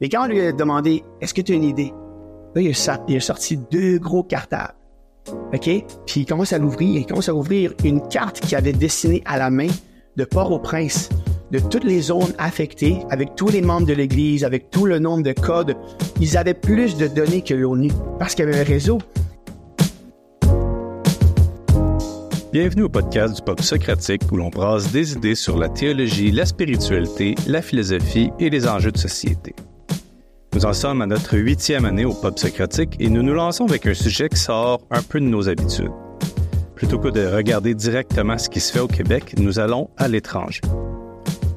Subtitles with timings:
[0.00, 1.92] Mais quand on lui a demandé, est-ce que tu as une idée?
[2.54, 4.74] Là, il a, il a sorti deux gros cartables.
[5.54, 5.84] OK?
[6.06, 7.00] Puis il commence à l'ouvrir.
[7.00, 9.68] Il commence à ouvrir une carte qui avait dessiné à la main
[10.16, 11.08] de Port-au-Prince,
[11.50, 15.22] de toutes les zones affectées, avec tous les membres de l'Église, avec tout le nombre
[15.22, 15.76] de codes.
[16.20, 18.98] Ils avaient plus de données que l'ONU parce qu'il y avait un réseau.
[22.52, 26.44] Bienvenue au podcast du Pop Socratique où l'on brasse des idées sur la théologie, la
[26.44, 29.54] spiritualité, la philosophie et les enjeux de société.
[30.54, 33.86] Nous en sommes à notre huitième année au Pop Socratique et nous nous lançons avec
[33.86, 35.92] un sujet qui sort un peu de nos habitudes.
[36.74, 40.60] Plutôt que de regarder directement ce qui se fait au Québec, nous allons à l'étranger.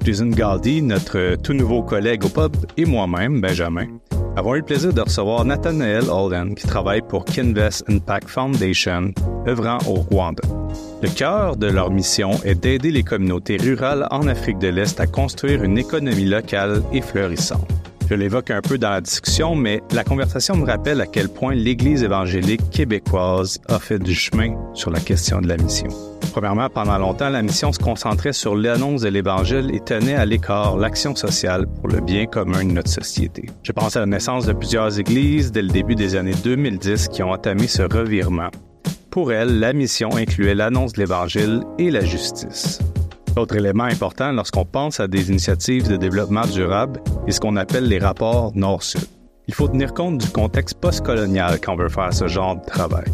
[0.04, 3.88] Jason Galdi, notre tout nouveau collègue au pub, et moi-même, Benjamin,
[4.36, 9.14] avons eu le plaisir de recevoir Nathanael Holden, qui travaille pour Kinvest Impact Foundation,
[9.48, 10.44] œuvrant au Rwanda.
[11.02, 15.08] Le cœur de leur mission est d'aider les communautés rurales en Afrique de l'Est à
[15.08, 17.68] construire une économie locale et florissante.
[18.10, 21.54] Je l'évoque un peu dans la discussion, mais la conversation me rappelle à quel point
[21.54, 25.90] l'Église évangélique québécoise a fait du chemin sur la question de la mission.
[26.32, 30.76] Premièrement, pendant longtemps, la mission se concentrait sur l'annonce de l'Évangile et tenait à l'écart
[30.76, 33.46] l'action sociale pour le bien commun de notre société.
[33.62, 37.22] Je pense à la naissance de plusieurs églises dès le début des années 2010 qui
[37.22, 38.50] ont entamé ce revirement.
[39.12, 42.80] Pour elles, la mission incluait l'annonce de l'Évangile et la justice.
[43.36, 47.88] Autre élément important lorsqu'on pense à des initiatives de développement durable est ce qu'on appelle
[47.88, 49.06] les rapports Nord-Sud.
[49.48, 53.06] Il faut tenir compte du contexte postcolonial quand on veut faire ce genre de travail.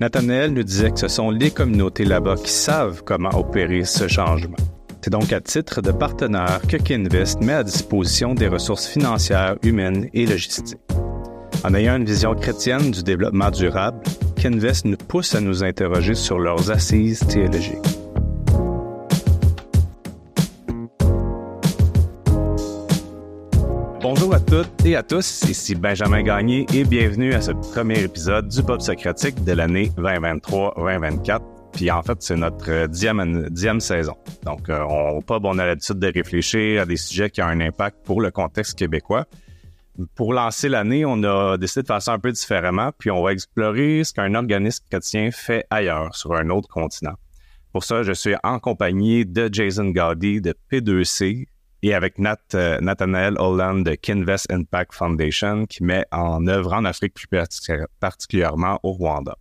[0.00, 4.56] Nathanaël nous disait que ce sont les communautés là-bas qui savent comment opérer ce changement.
[5.02, 10.08] C'est donc à titre de partenaire que Kinvest met à disposition des ressources financières, humaines
[10.14, 10.78] et logistiques.
[11.62, 14.02] En ayant une vision chrétienne du développement durable,
[14.36, 17.93] Kinvest nous pousse à nous interroger sur leurs assises théologiques.
[24.54, 28.80] Toutes et à tous, ici Benjamin Gagné et bienvenue à ce premier épisode du Pop
[28.80, 31.40] Socratique de l'année 2023-2024.
[31.72, 34.14] Puis en fait, c'est notre dixième, dixième saison.
[34.44, 37.96] Donc, euh, on, on a l'habitude de réfléchir à des sujets qui ont un impact
[38.04, 39.24] pour le contexte québécois.
[40.14, 43.32] Pour lancer l'année, on a décidé de faire ça un peu différemment, puis on va
[43.32, 47.14] explorer ce qu'un organisme chrétien fait ailleurs, sur un autre continent.
[47.72, 51.48] Pour ça, je suis en compagnie de Jason Gaudy de P2C,
[51.84, 56.86] et avec Nat, euh, Nathanael Holland de Kinvest Impact Foundation qui met en œuvre en
[56.86, 57.28] Afrique, plus
[58.00, 59.36] particulièrement au Rwanda.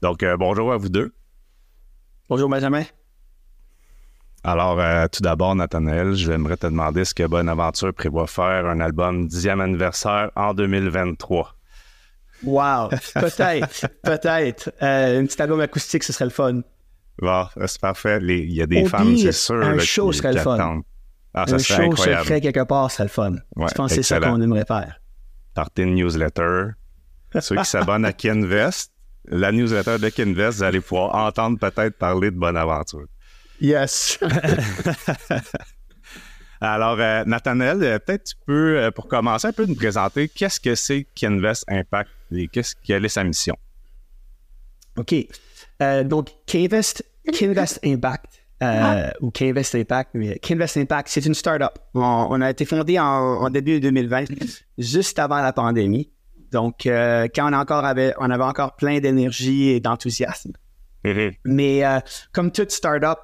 [0.00, 1.12] Donc, euh, bonjour à vous deux.
[2.30, 2.84] Bonjour Benjamin.
[4.42, 9.26] Alors, euh, tout d'abord, Nathanael, j'aimerais te demander ce que Bonaventure prévoit faire un album
[9.26, 11.54] 10e anniversaire en 2023.
[12.44, 14.72] Wow, peut-être, peut-être.
[14.80, 16.62] un petit album acoustique, ce serait le fun.
[17.18, 18.18] Bon, c'est parfait.
[18.22, 19.62] Il y a des fans, c'est sûr.
[19.62, 20.82] Un show serait le fun.
[21.34, 22.22] Ah, ça un show incroyable.
[22.22, 23.32] secret quelque part, c'est le fun.
[23.56, 25.00] Ouais, je pense que c'est ça qu'on aimerait faire?
[25.52, 26.68] Partez une newsletter.
[27.40, 28.92] Ceux qui s'abonnent à Kinvest,
[29.26, 33.06] la newsletter de Kinvest, vous allez pouvoir entendre peut-être parler de Bonaventure.
[33.60, 34.18] Yes.
[36.60, 40.60] Alors, euh, Nathanaël, euh, peut-être tu peux, euh, pour commencer, un peu nous présenter qu'est-ce
[40.60, 43.56] que c'est Kinvest Impact et qu'est-ce, quelle est sa mission?
[44.96, 45.14] OK.
[45.82, 51.78] Euh, donc, Kinvest, Kinvest Impact, euh, ou Kinvest Impact, mais Kinvest Impact, c'est une startup.
[51.94, 54.24] On, on a été fondé en, en début 2020,
[54.78, 56.10] juste avant la pandémie.
[56.52, 60.52] Donc, euh, quand on, encore avait, on avait encore plein d'énergie et d'enthousiasme.
[61.44, 61.98] Mais euh,
[62.32, 63.18] comme toute startup,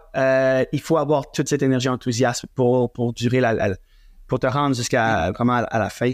[0.73, 3.77] il faut avoir toute cette énergie enthousiasme pour, pour durer la, la-
[4.27, 6.13] pour te rendre jusqu'à vraiment à, à la fin.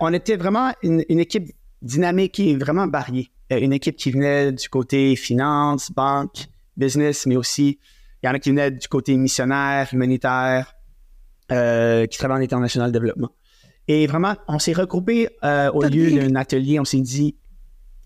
[0.00, 1.52] On était vraiment une, une équipe
[1.82, 3.30] dynamique et vraiment variée.
[3.50, 6.46] Une équipe qui venait du côté finance, banque,
[6.76, 7.78] business, mais aussi
[8.26, 10.74] il y en a qui venaient du côté missionnaire, humanitaire,
[11.52, 13.30] euh, qui travaillent en international développement.
[13.88, 16.80] Et vraiment, on s'est regroupés euh, au lieu d'un atelier.
[16.80, 17.36] On s'est dit,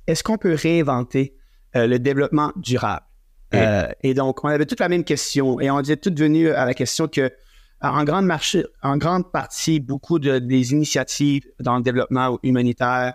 [0.06, 1.34] est-ce qu'on peut réinventer
[1.75, 3.06] euh, le développement durable?
[3.54, 6.66] Euh, et donc, on avait toute la même question et on est tout venu à
[6.66, 7.32] la question que
[7.81, 13.14] en grande, marché, en grande partie, beaucoup de, des initiatives dans le développement humanitaire,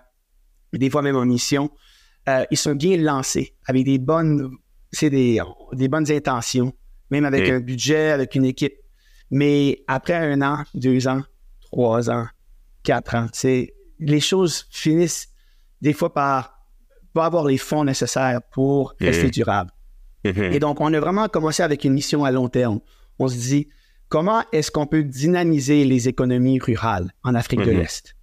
[0.72, 1.70] des fois même en mission,
[2.28, 4.50] euh, ils sont bien lancés avec des bonnes,
[4.90, 5.40] c'est des,
[5.72, 6.72] des bonnes intentions,
[7.10, 8.74] même avec un budget, avec une équipe.
[9.30, 11.22] Mais après un an, deux ans,
[11.62, 12.26] trois ans,
[12.82, 15.28] quatre ans, c'est les choses finissent
[15.80, 16.52] des fois par
[17.12, 19.30] pas avoir les fonds nécessaires pour rester Mhm.
[19.30, 19.70] durables.
[20.24, 22.80] Et donc, on a vraiment commencé avec une mission à long terme.
[23.18, 23.68] On se dit,
[24.08, 27.78] comment est-ce qu'on peut dynamiser les économies rurales en Afrique de Mhm.
[27.78, 28.14] l'Est?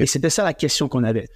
[0.00, 1.28] Et c'était ça la question qu'on avait.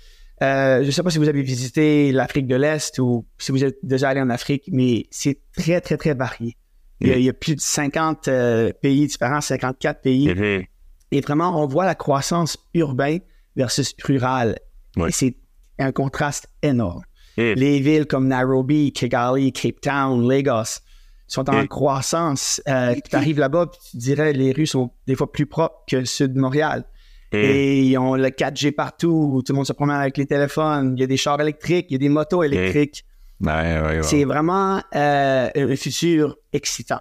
[0.43, 3.65] Euh, je ne sais pas si vous avez visité l'Afrique de l'Est ou si vous
[3.65, 6.57] êtes déjà allé en Afrique, mais c'est très, très, très varié.
[7.01, 10.29] Il y a, il y a plus de 50 euh, pays différents, 54 pays.
[11.13, 13.21] Et vraiment, on voit la croissance urbaine
[13.57, 14.59] versus rurale.
[15.11, 15.37] C'est
[15.79, 17.03] un contraste énorme.
[17.37, 17.53] Mm.
[17.57, 20.81] Les villes comme Nairobi, Kigali, Cape Town, Lagos
[21.27, 21.69] sont en Mm.
[21.69, 22.61] croissance.
[22.69, 26.05] Euh, tu arrives là-bas, puis tu dirais les rues sont des fois plus propres que
[26.05, 26.85] ceux de Montréal.
[27.33, 27.37] Mm.
[27.37, 31.01] Et ils ont le 4G partout, tout le monde se promène avec les téléphones, il
[31.01, 33.05] y a des chars électriques, il y a des motos électriques.
[33.41, 34.03] Ouais, ouais, ouais.
[34.03, 37.01] C'est vraiment euh, un futur excitant.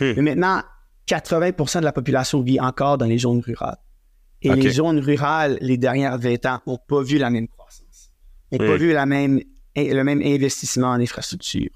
[0.00, 0.12] Hmm.
[0.16, 0.62] Mais maintenant,
[1.06, 3.76] 80% de la population vit encore dans les zones rurales.
[4.42, 8.10] Et les zones rurales, les dernières 20 ans, n'ont pas vu la même croissance.
[8.50, 8.76] N'ont pas Hmm.
[8.76, 9.40] vu la même,
[9.76, 11.68] le même investissement en infrastructure,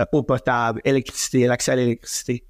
[0.00, 2.46] euh, eau potable, électricité, l'accès à l'électricité.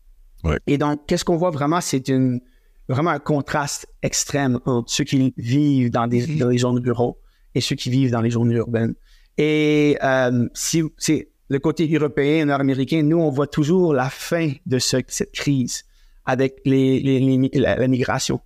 [0.66, 2.40] Et donc, qu'est-ce qu'on voit vraiment, c'est une,
[2.88, 7.18] vraiment un contraste extrême entre ceux qui vivent dans, des, dans les zones ruraux
[7.54, 8.94] et ceux qui vivent dans les zones urbaines.
[9.38, 14.78] Et euh, si c'est le côté européen, nord-américain, nous, on voit toujours la fin de
[14.78, 15.84] ce- cette crise
[16.24, 18.40] avec les, les- les la, la migration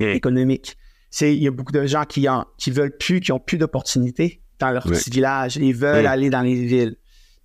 [0.00, 0.76] économique.
[1.10, 3.56] C'est, il y a beaucoup de gens qui, en, qui veulent plus, qui ont plus
[3.58, 4.92] d'opportunités dans leur Oui.
[4.96, 5.56] petit village.
[5.56, 6.96] Ils veulent aller dans les villes.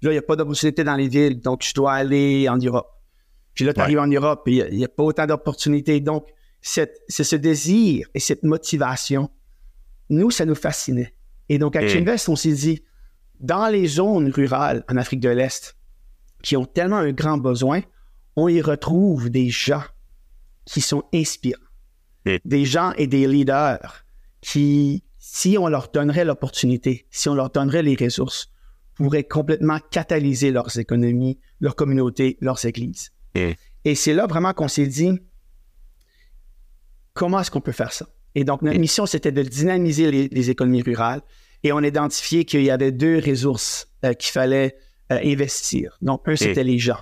[0.01, 2.87] Là, il n'y a pas d'opportunités dans les villes, donc je dois aller en Europe.
[3.53, 5.99] Puis là, tu arrives en Europe et il n'y a, pas autant d'opportunités.
[5.99, 6.25] Donc,
[6.61, 9.29] c'est ce désir et cette motivation,
[10.09, 11.13] nous, ça nous fascinait.
[11.49, 11.85] Et donc, à.
[11.85, 12.83] Kinvest, on s'est dit,
[13.39, 15.75] dans les zones rurales en Afrique de l'Est,
[16.43, 17.81] qui ont tellement un grand besoin,
[18.35, 19.83] on y retrouve des gens
[20.65, 21.59] qui sont inspirants.
[22.45, 24.05] Des gens et des leaders
[24.41, 28.51] qui, si on leur donnerait l'opportunité, si on leur donnerait les ressources,
[28.93, 33.11] pourraient complètement catalyser leurs économies, leurs communautés, leurs églises.
[33.85, 35.17] Et c'est là vraiment qu'on s'est dit,
[37.13, 38.07] comment est-ce qu'on peut faire ça?
[38.35, 41.21] Et donc, notre mission, c'était de dynamiser les, les économies rurales
[41.63, 44.75] et on a identifié qu'il y avait deux ressources euh, qu'il fallait
[45.11, 45.97] euh, investir.
[46.01, 46.99] Donc, un, c'était les gens.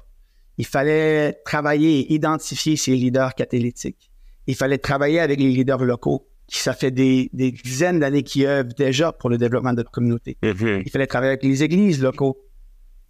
[0.58, 4.10] Il fallait travailler et identifier ces leaders catalytiques.
[4.48, 8.46] Il fallait travailler avec les leaders locaux, qui ça fait des, des dizaines d'années qui
[8.46, 10.38] œuvrent déjà pour le développement de la communauté.
[10.42, 10.84] Mhm.
[10.86, 12.38] Il fallait travailler avec les églises locaux,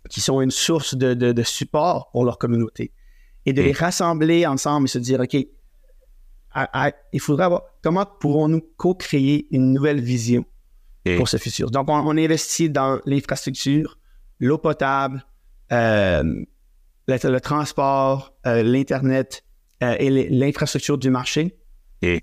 [0.09, 2.91] qui sont une source de, de- de support pour leur communauté.
[3.45, 3.65] Et de Mm.
[3.65, 5.37] les rassembler ensemble et se dire, OK,
[6.51, 10.45] à- à- il faudra avoir, comment pourrons-nous co-créer une nouvelle vision
[11.17, 11.71] pour ce futur?
[11.71, 13.97] Donc, on, on investit dans l'infrastructure,
[14.39, 15.25] l'eau potable,
[15.71, 16.23] euh,
[17.07, 19.43] le, le transport, euh, l'Internet
[19.83, 21.57] euh, et l'infrastructure du marché.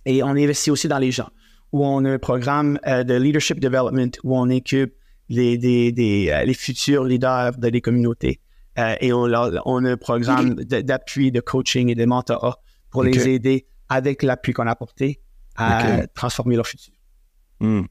[0.05, 1.31] Et on investit aussi dans les gens,
[1.73, 4.95] où on a un programme de leadership development, où on équipe
[5.29, 8.41] les, des- des, les futurs leaders de les communautés.
[9.01, 12.61] Et on, on a un programme d'appui, de coaching et de mentorat
[12.91, 15.21] pour les aider avec l'appui qu'on a apporté
[15.57, 16.95] à transformer leur futur.
[17.61, 17.83] Hmm.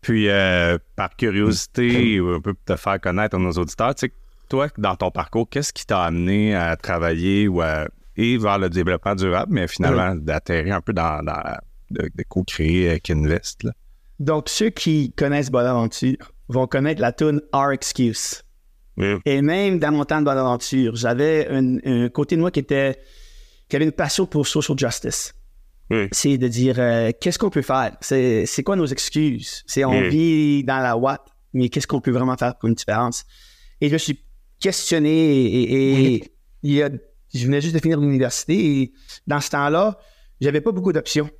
[0.00, 4.06] Puis, euh, par curiosité, ou un peu pour te faire connaître à nos auditeurs, tu
[4.06, 4.12] sais,
[4.48, 7.86] toi, dans ton parcours, qu'est-ce qui t'a amené à travailler ou à,
[8.16, 11.56] et vers le développement durable, mais finalement d'atterrir un peu dans, dans
[11.90, 13.62] de, de co-créer Kinvest?
[13.62, 13.72] Là?
[14.18, 18.42] Donc, ceux qui connaissent Bonaventure vont connaître la tune Our Excuse.
[19.24, 22.98] Et même dans mon temps de Bonaventure, j'avais un, un côté de moi qui était
[23.72, 25.32] qui avait une passion pour social justice?
[26.12, 27.96] C'est de dire euh, qu'est-ce qu'on peut faire?
[28.02, 29.62] C'est, c'est quoi nos excuses?
[29.66, 30.08] C'est on Mm.
[30.08, 31.22] vit dans la Watt,
[31.54, 33.24] mais qu'est-ce qu'on peut vraiment faire pour une différence?
[33.80, 34.22] Et je me suis
[34.60, 36.90] questionné et, et il y a,
[37.34, 38.92] je venais juste de finir l'université et
[39.26, 39.98] dans ce temps-là,
[40.40, 41.30] j'avais pas beaucoup d'options.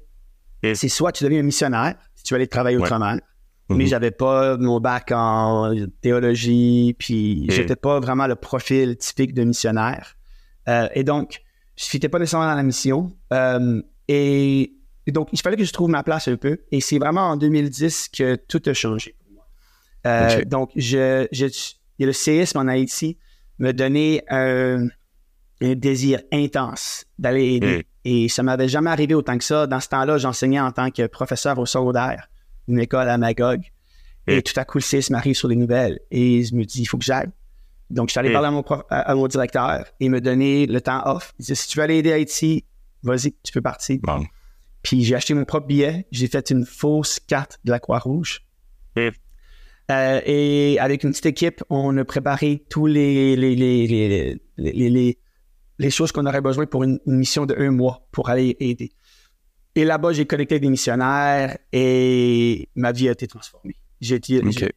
[0.63, 0.75] Mm.
[0.75, 2.83] C'est soit tu deviens un missionnaire, si tu veux aller travailler Ouais.
[2.85, 3.17] autrement,
[3.69, 3.77] Mhm.
[3.77, 9.45] mais j'avais pas mon bac en théologie, puis j'étais pas vraiment le profil typique de
[9.45, 10.15] missionnaire.
[10.69, 11.41] Euh, et donc,
[11.77, 13.13] je n'étais pas nécessairement dans la mission.
[13.33, 14.73] Euh, et,
[15.07, 16.59] et donc, il fallait que je trouve ma place un peu.
[16.71, 19.47] Et c'est vraiment en 2010 que tout a changé pour moi.
[20.07, 20.45] Euh.
[20.45, 23.19] Donc, je, je, il y a le séisme en Haïti
[23.59, 24.89] me donnait un,
[25.61, 27.79] un désir intense d'aller aider.
[27.79, 27.83] Mm.
[28.05, 29.67] Et ça m'avait jamais arrivé autant que ça.
[29.67, 32.29] Dans ce temps-là, j'enseignais en tant que professeur au secondaire,
[32.69, 33.63] une école à Magog.
[34.27, 34.43] Et Mm.
[34.43, 36.01] tout à coup, le séisme arrive sur les nouvelles.
[36.11, 37.29] Et je me dis, il faut que j'aille.
[37.93, 38.33] Donc, je suis allé Mm.
[38.33, 41.33] parler à mon, prof- à, à mon directeur et il me donner le temps off.
[41.39, 42.65] Il dit, si tu veux aller aider Haïti,
[43.03, 43.99] vas-y, tu peux partir.
[44.03, 44.25] Bon.
[44.83, 46.07] Puis j'ai acheté mon propre billet.
[46.11, 48.41] J'ai fait une fausse carte de la Croix-Rouge.
[48.97, 49.09] Mm.
[49.91, 55.19] Euh, et avec une petite équipe, on a préparé tous les, les, les, les,
[55.79, 58.93] les, choses qu'on aurait besoin pour une, une mission de un mois pour aller aider.
[59.75, 63.75] Et là-bas, j'ai connecté des missionnaires et ma vie a été transformée.
[64.01, 64.51] J'ai été, OK.
[64.53, 64.73] j'ai-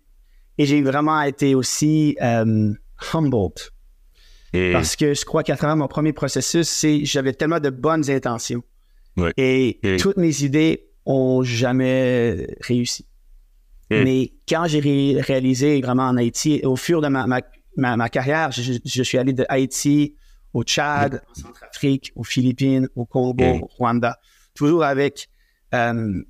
[0.57, 2.73] et j'ai vraiment été aussi euh,
[3.13, 3.53] humbled
[4.53, 8.09] Et- parce que je crois qu'à travers mon premier processus, c'est j'avais tellement de bonnes
[8.09, 8.63] intentions.
[9.37, 13.05] Et Et- toutes mes idées ont jamais réussi.
[13.89, 17.41] Et- Mais quand j'ai ré- réalisé vraiment en Haïti, au fur de ma, ma,
[17.77, 20.15] ma, ma carrière, je, je suis allé de Haïti
[20.53, 24.17] au Tchad, en Centrafrique, aux Philippines, au Congo, au Rwanda.
[24.53, 25.27] toujours avec.
[25.73, 26.23] euh,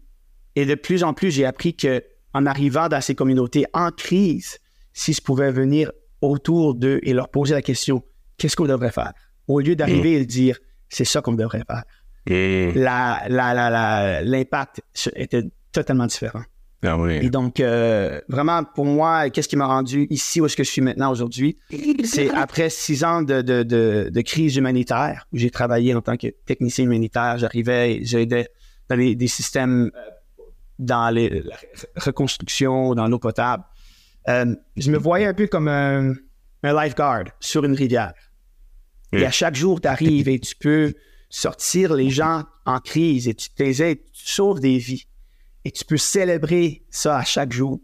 [0.55, 2.03] et de plus en plus, j'ai appris que
[2.33, 4.57] en arrivant dans ces communautés en crise,
[4.93, 5.91] si je pouvais venir
[6.21, 8.03] autour d'eux et leur poser la question,
[8.37, 9.13] qu'est-ce qu'on devrait faire?
[9.47, 10.57] Au lieu d'arriver et de dire,
[10.89, 11.83] c'est ça qu'on devrait faire.
[12.27, 12.79] Mm.
[12.79, 14.81] La, la, la, la- l'impact
[15.15, 16.41] était totalement différent.
[16.83, 17.19] Ah oui.
[17.21, 20.69] Et donc, euh, vraiment, pour moi, qu'est-ce qui m'a rendu ici où est-ce que je
[20.69, 21.57] suis maintenant aujourd'hui?
[22.03, 26.15] C'est après six ans de, de, de, de crise humanitaire où j'ai travaillé en tant
[26.17, 27.37] que technicien humanitaire.
[27.39, 28.49] J'arrivais, j'aidais
[28.89, 29.99] dans les, des systèmes euh,
[30.77, 31.55] dans les, la
[31.97, 33.63] reconstruction, dans l'eau potable.
[34.27, 36.13] Euh, je me voyais un peu comme un,
[36.63, 38.13] un lifeguard sur une rivière.
[39.13, 40.93] Et à chaque jour, tu arrives et tu peux
[41.29, 45.05] sortir les gens en crise et tu les aides, tu sauves des vies.
[45.63, 47.79] Et tu peux célébrer ça à chaque jour.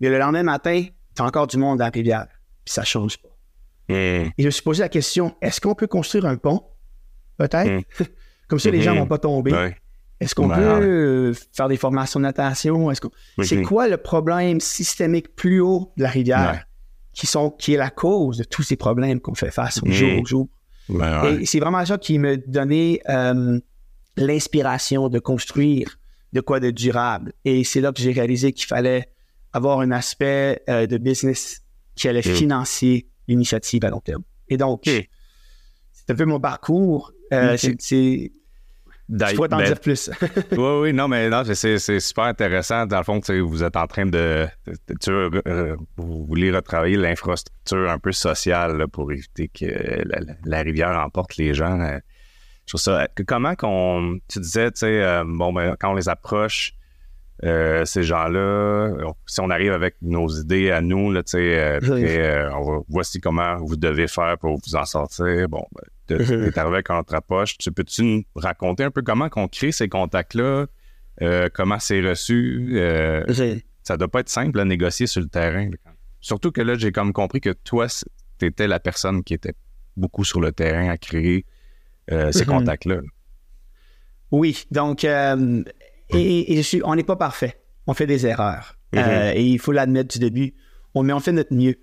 [0.00, 2.26] Mais le lendemain matin, tu as encore du monde dans la rivière.
[2.64, 3.28] Puis ça change pas.
[3.88, 3.92] Mm.
[3.94, 6.62] Et je me suis posé la question, est-ce qu'on peut construire un pont?
[7.38, 7.84] Peut-être?
[8.48, 9.00] Comme ça, les gens Mhm.
[9.00, 9.52] vont pas tomber.
[9.52, 9.76] Ouais.
[10.20, 12.90] Est-ce qu'on peut euh, faire des formations de natation?
[12.90, 13.00] Est-ce.
[13.44, 16.60] C'est quoi le problème systémique plus haut de la rivière Ouais.
[17.12, 20.22] qui, sont, qui est la cause de tous ces problèmes qu'on fait face au jour
[20.22, 20.48] au jour?
[20.88, 21.42] Ben ouais.
[21.42, 23.58] Et c'est vraiment ça qui me donnait euh,
[24.16, 25.98] l'inspiration de construire
[26.32, 27.32] de quoi de durable.
[27.44, 29.08] Et c'est là que j'ai réalisé qu'il fallait
[29.52, 31.60] avoir un aspect euh, de business
[31.94, 32.34] qui allait Mm.
[32.34, 34.22] financer l'initiative à long terme.
[34.48, 35.00] Et donc, Mm.
[35.92, 37.12] c'est un peu mon parcours.
[37.32, 38.32] Euh, c'est-
[39.08, 40.10] Je pourrais t'en ben, dire plus.
[40.52, 42.86] Oui, oui, non, mais non, c'est, c'est super intéressant.
[42.86, 44.46] Dans le fond, vous êtes en train de.
[45.00, 50.02] tu veux, euh, vous voulez retravailler l'infrastructure un peu sociale là, pour éviter que
[50.44, 51.80] la, rivière emporte les gens.
[51.80, 51.98] euh.
[52.66, 53.06] Je trouve ça.
[53.26, 54.18] Comment qu'on.
[54.28, 56.72] Tu disais, tu sais, euh, bon, ben, quand on les approche,
[57.44, 61.78] euh, ces gens-là, on- si on arrive avec nos idées à nous, là, tu euh,
[61.82, 61.88] Oui.
[62.02, 65.48] très, euh, on va- voici comment vous devez faire pour vous en sortir.
[65.48, 66.50] Bon, ben, de- Mhm.
[66.52, 67.58] t'es arrivé avec notre approche.
[67.58, 70.66] Tu peux-tu nous raconter un peu comment qu'on crée ces contacts-là?
[71.22, 72.70] Euh, comment c'est reçu?
[72.78, 73.24] Euh,
[73.82, 75.66] ça doit pas être simple à négocier sur le terrain.
[75.70, 75.92] là.
[76.20, 77.86] Surtout que là, j'ai comme compris que toi,
[78.38, 79.54] tu étais la personne qui était
[79.96, 81.44] beaucoup sur le terrain à créer
[82.12, 82.46] euh, ces Mhm.
[82.58, 83.00] contacts-là.
[84.30, 85.62] Oui, donc, euh,
[86.10, 87.60] et, et je suis, on n'est pas parfait.
[87.86, 88.76] On fait des erreurs.
[88.92, 88.98] Mhm.
[89.04, 90.54] Euh, et il faut l'admettre du début.
[90.94, 91.76] On, mais on fait notre mieux.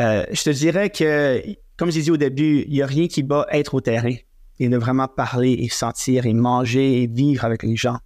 [0.00, 1.42] Euh, je te dirais que,
[1.76, 4.14] comme j'ai dit au début, il n'y a rien qui bat être au terrain
[4.60, 7.98] et de vraiment parler et sentir et manger et vivre avec les gens.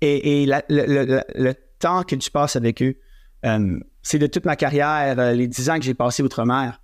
[0.00, 2.96] Et, et la- le, le- le- le temps que tu passes avec eux,
[3.44, 6.80] euh, c'est de toute ma carrière, les dix ans que j'ai passé outre-mer,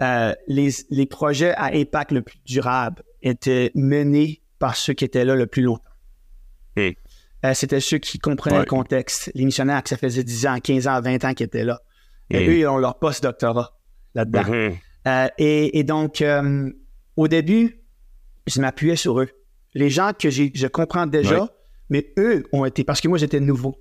[0.00, 5.34] les, les projets à impact le plus durable étaient menés par ceux qui étaient là
[5.34, 5.82] le plus longtemps.
[7.46, 8.62] Euh, C'était ceux qui comprenaient Ouais.
[8.64, 9.30] le contexte.
[9.34, 11.80] Les missionnaires que ça faisait 10 ans, 15 ans, 20 ans qui étaient là.
[12.30, 13.76] Et eux, ils ont leur post-doctorat
[14.14, 14.44] là-dedans.
[14.44, 14.76] Mhm.
[15.06, 16.70] Euh, et, et donc, euh,
[17.16, 17.80] au début,
[18.46, 19.28] je m'appuyais sur eux.
[19.74, 21.48] Les gens que je comprends déjà, Ouais.
[21.90, 23.76] mais eux ont été, parce que moi, j'étais nouveau.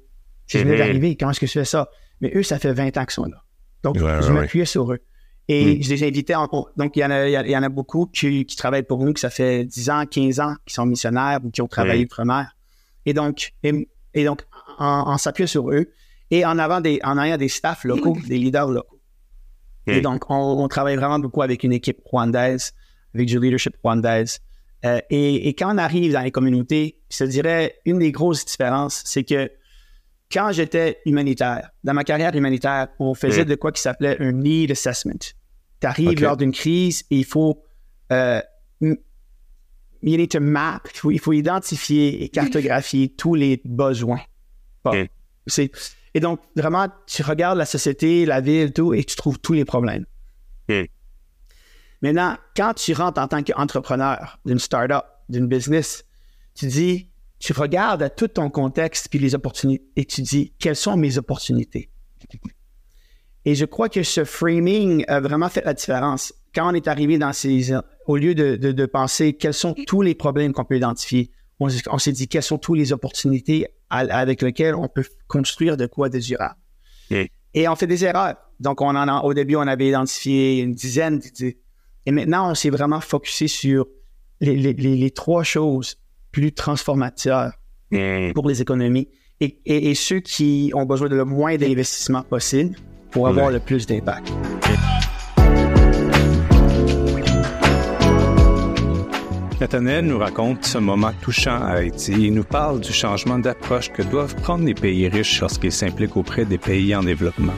[0.48, 0.80] Si je venais Mhm.
[0.80, 1.90] d'arriver, comment est-ce que je fais ça?
[2.22, 3.42] Mais eux, ça fait 20 ans qu'ils sont là.
[3.84, 5.00] Donc, Ouais, je m'appuyais sur eux.
[5.48, 5.84] Et Mhm.
[5.84, 7.64] je les invitais en Donc, il y en a, il y a- il y en
[7.64, 10.74] a beaucoup qui, qui travaillent pour nous, que ça fait 10 ans, 15 ans, qui
[10.74, 12.10] sont missionnaires ou qui ont travaillé Mhm.
[13.06, 14.42] Et donc, et, et donc
[14.80, 15.92] en, en s'appuyant sur eux
[16.32, 19.00] et en avant des, en ayant des staffs locaux, des leaders locaux.
[19.88, 20.02] Et Mhm.
[20.02, 22.74] donc, on, on travaille vraiment beaucoup avec une équipe rwandaise,
[23.14, 24.40] avec du leadership rwandaise.
[24.84, 28.46] Euh, et, et quand on arrive dans les communautés, je te dirais, une des grosses
[28.46, 29.52] différences, c'est que
[30.32, 33.50] quand j'étais humanitaire, dans ma carrière humanitaire, on faisait Mm.
[33.50, 35.20] de quoi qui s'appelait un need assessment.
[35.80, 37.62] Tu arrives lors d'une crise et il faut,
[38.12, 38.42] euh,
[40.02, 44.22] you need to map, il faut, il faut identifier et cartographier tous les besoins.
[44.84, 45.08] Bon,
[45.48, 45.72] c'est,
[46.14, 49.66] et donc, vraiment, tu regardes la société, la ville, tout, et tu trouves tous les
[49.66, 50.06] problèmes.
[52.02, 56.06] Maintenant, quand tu rentres en tant qu'entrepreneur d'une startup, d'une business,
[56.54, 57.10] tu dis,
[57.40, 61.18] tu regardes à tout ton contexte puis les opportunités et tu dis, quelles sont mes
[61.18, 61.90] opportunités?
[63.44, 66.34] Et je crois que ce framing a vraiment fait la différence.
[66.54, 67.74] Quand on est arrivé dans ces...
[68.08, 71.70] Au lieu de, de- de penser quels sont tous les problèmes qu'on peut identifier, on,
[71.92, 75.86] on s'est dit quelles sont toutes les opportunités à- avec lesquelles on peut construire de
[75.88, 76.56] quoi de durable.
[77.54, 78.36] Et on fait des erreurs.
[78.60, 81.60] Donc, on en a, au début, on avait identifié une dizaine d'idées.
[82.06, 83.88] Et maintenant, on s'est vraiment focusé sur
[84.42, 85.98] les, les- les- les trois choses
[86.32, 87.52] plus transformatrices
[87.92, 88.34] Mhm.
[88.34, 89.08] pour les économies
[89.40, 92.76] et, et- et ceux qui ont besoin de le moins d'investissement possible
[93.12, 93.54] pour avoir Ouais.
[93.54, 94.32] le plus d'impact.
[99.62, 104.02] Nathanaël nous raconte ce moment touchant à Haïti et nous parle du changement d'approche que
[104.02, 107.54] doivent prendre les pays riches lorsqu'ils s'impliquent auprès des pays en développement.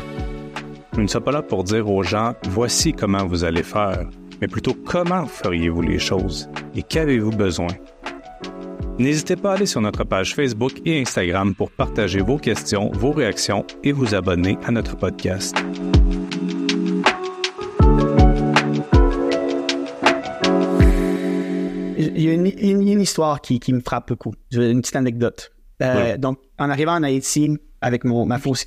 [0.95, 4.05] Nous ne sommes pas là pour dire aux gens voici comment vous allez faire,
[4.39, 7.67] mais plutôt comment feriez-vous les choses et qu'avez-vous besoin.
[8.99, 13.11] N'hésitez pas à aller sur notre page Facebook et Instagram pour partager vos questions, vos
[13.11, 15.55] réactions et vous abonner à notre podcast.
[21.97, 24.33] Il y a une, une- une histoire qui, qui me frappe beaucoup.
[24.51, 25.51] Une petite anecdote.
[25.81, 26.17] Euh.
[26.17, 28.65] Donc, en arrivant en Haïti, avec mon, ma fausse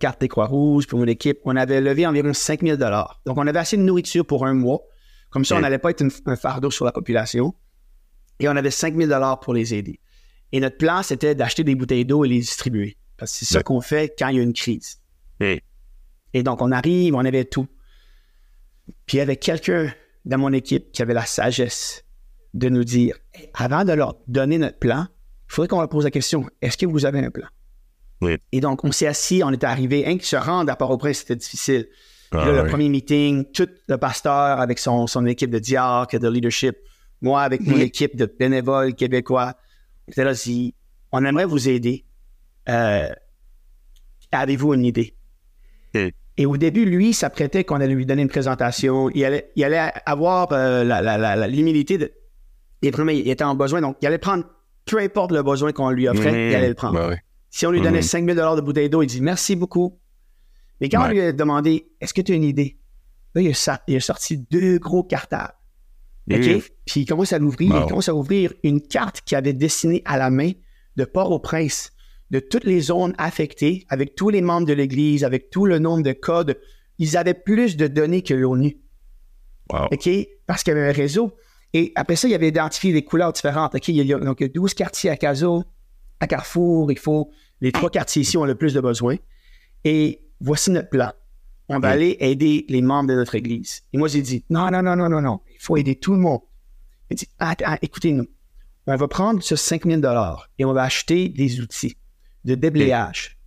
[0.00, 3.20] carte des Croix-Rouges pour mon équipe, on avait levé environ 5000 dollars.
[3.26, 4.80] Donc, on avait assez de nourriture pour un mois.
[5.30, 7.54] Comme ça, on n'allait pas être une- un fardeau sur la population.
[8.38, 9.98] Et on avait 5000 dollars pour les aider.
[10.52, 12.96] Et notre plan, c'était d'acheter des bouteilles d'eau et les distribuer.
[13.16, 13.62] Parce que c'est ça Ouais.
[13.64, 14.98] qu'on fait quand il y a une crise.
[15.40, 17.66] Et donc, on arrive, on avait tout.
[19.06, 19.92] Puis il y avait quelqu'un
[20.24, 22.04] dans mon équipe qui avait la sagesse
[22.54, 23.16] de nous dire,
[23.54, 25.06] avant de leur donner notre plan,
[25.48, 27.46] il faudrait qu'on leur pose la question, est-ce que vous avez un plan?
[28.20, 28.36] Oui.
[28.52, 31.36] Et donc, on s'est assis, on était arrivé, hein, que se rendre à Port-au-Prince, c'était
[31.36, 31.88] difficile.
[32.30, 32.68] Puis Ah là, le oui.
[32.68, 36.76] premier meeting, tout le pasteur avec son, son équipe de diacres, de leadership,
[37.20, 37.82] moi avec mon Oui.
[37.82, 39.54] équipe de bénévoles québécois,
[40.06, 40.74] on était là, si
[41.10, 42.04] on aimerait vous aider,
[42.68, 43.08] euh,
[44.30, 45.14] avez-vous une idée?
[45.94, 46.12] Oui.
[46.38, 49.10] Et au début, lui, s'apprêtait qu'on allait lui donner une présentation.
[49.10, 52.12] Il allait, il allait avoir euh, l'humilité de.
[52.82, 53.80] Et vraiment, il était en besoin.
[53.80, 54.44] Donc, il allait prendre
[54.84, 56.94] peu importe le besoin qu'on lui offrait, il allait le prendre.
[56.98, 57.16] Ben oui.
[57.50, 58.02] Si on lui donnait Mhm.
[58.02, 59.98] 5 000 de bouteille d'eau, il dit merci beaucoup.
[60.80, 62.78] Mais quand on lui a demandé est-ce que tu as une idée,
[63.34, 65.54] là, il a, sa- il a sorti deux gros cartables.
[66.30, 66.38] OK?
[66.84, 67.72] Puis il commence à l'ouvrir.
[67.72, 67.82] Wow.
[67.82, 70.50] Il commence à ouvrir une carte qu'il avait dessinée à la main
[70.96, 71.92] de Port-au-Prince,
[72.30, 76.02] de toutes les zones affectées, avec tous les membres de l'Église, avec tout le nombre
[76.02, 76.58] de codes.
[76.98, 78.78] Ils avaient plus de données que l'ONU.
[79.72, 79.86] Wow.
[79.92, 80.08] OK?
[80.46, 81.32] Parce qu'il y avait un réseau.
[81.74, 83.74] Et après ça, il avait identifié des couleurs différentes.
[83.74, 83.88] OK?
[83.88, 85.64] Il y a, donc, il y a 12 quartiers à Caso,
[86.20, 86.92] à Carrefour.
[86.92, 87.30] Il faut.
[87.60, 89.16] Les trois quartiers ici ont le plus de besoins.
[89.84, 91.12] Et voici notre plan.
[91.68, 91.94] On va Oui.
[91.94, 93.82] aller aider les membres de notre Église.
[93.92, 95.40] Et moi, j'ai dit non, non, non, non, non, non.
[95.54, 96.40] Il faut aider tout le monde.
[97.10, 98.26] Il dit ah, ah, écoutez-nous.
[98.86, 100.02] On va prendre ce 5 000
[100.58, 101.96] et on va acheter des outils
[102.44, 103.38] de déblayage.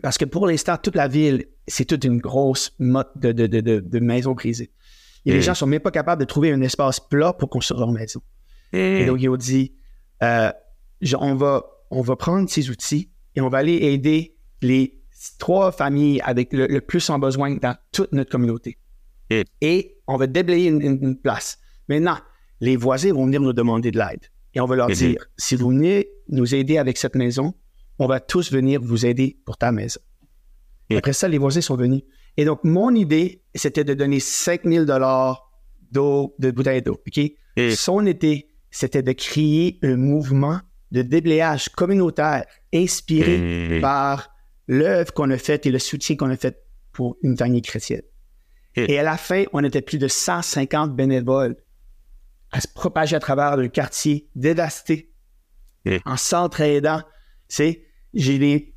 [0.00, 3.60] Parce que pour l'instant, toute la ville, c'est toute une grosse motte de, de, de,
[3.60, 4.70] de, de maisons brisées.
[5.26, 7.92] Et les gens sont même pas capables de trouver un espace plat pour construire leur
[7.92, 8.20] maison.
[8.72, 9.74] Et donc, ils ont dit,
[10.22, 10.50] euh,
[11.18, 15.00] on, va, on va prendre ces outils et on va aller aider les
[15.38, 18.78] trois familles avec le, le plus en besoin dans toute notre communauté.
[19.30, 19.42] Mm.
[19.60, 21.58] Et on va déblayer une, une- place.
[21.88, 22.16] Maintenant,
[22.60, 24.26] les voisins vont venir nous demander de l'aide.
[24.54, 27.54] Et on va leur dire, si vous venez nous aider avec cette maison,
[27.98, 30.00] on va tous venir vous aider pour ta maison.
[30.96, 32.02] Après ça, les voisins sont venus.
[32.36, 37.00] Et donc, mon idée, c'était de donner 5 000 d'eau, de bouteilles d'eau.
[37.06, 37.20] OK?
[37.56, 37.70] Mm.
[37.70, 40.60] Son idée, c'était de créer un mouvement
[40.92, 44.30] de déblayage communautaire inspiré par
[44.66, 48.02] l'œuvre qu'on a faite et le soutien qu'on a fait pour une famille chrétienne.
[48.76, 51.56] Et à la fin, on était plus de 150 bénévoles
[52.52, 55.12] à se propager à travers le quartier dévasté
[56.04, 57.02] en s'entraidant.
[57.48, 58.74] C'est, j'ai des,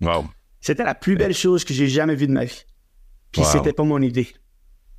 [0.00, 0.26] Wow.
[0.60, 2.64] C'était la plus belle chose que j'ai jamais vue de ma vie.
[3.32, 3.48] Puis Wow.
[3.48, 4.28] c'était pas mon idée.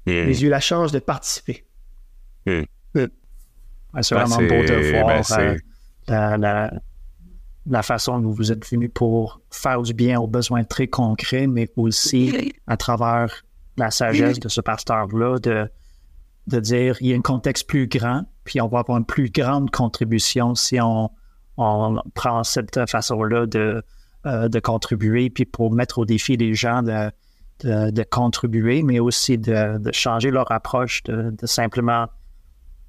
[0.06, 0.12] Mm.
[0.12, 1.66] Mais j'ai eu la chance de participer.
[2.46, 2.68] Ouais,
[4.02, 5.58] c'est Ben, vraiment beau de voir ben, euh,
[6.08, 6.74] la, la-
[7.66, 11.70] la façon dont vous êtes venu pour faire du bien aux besoins très concrets, mais
[11.76, 13.44] aussi à travers
[13.78, 15.70] la sagesse de ce pasteur-là, de,
[16.48, 19.30] de dire il y a un contexte plus grand, puis on va avoir une plus
[19.30, 21.12] grande contribution si on,
[21.58, 23.84] on prend cette façon-là de,
[24.26, 27.10] de contribuer, puis pour mettre au défi les gens de,
[27.64, 32.08] de, de contribuer, mais aussi de, de changer leur approche, de, de simplement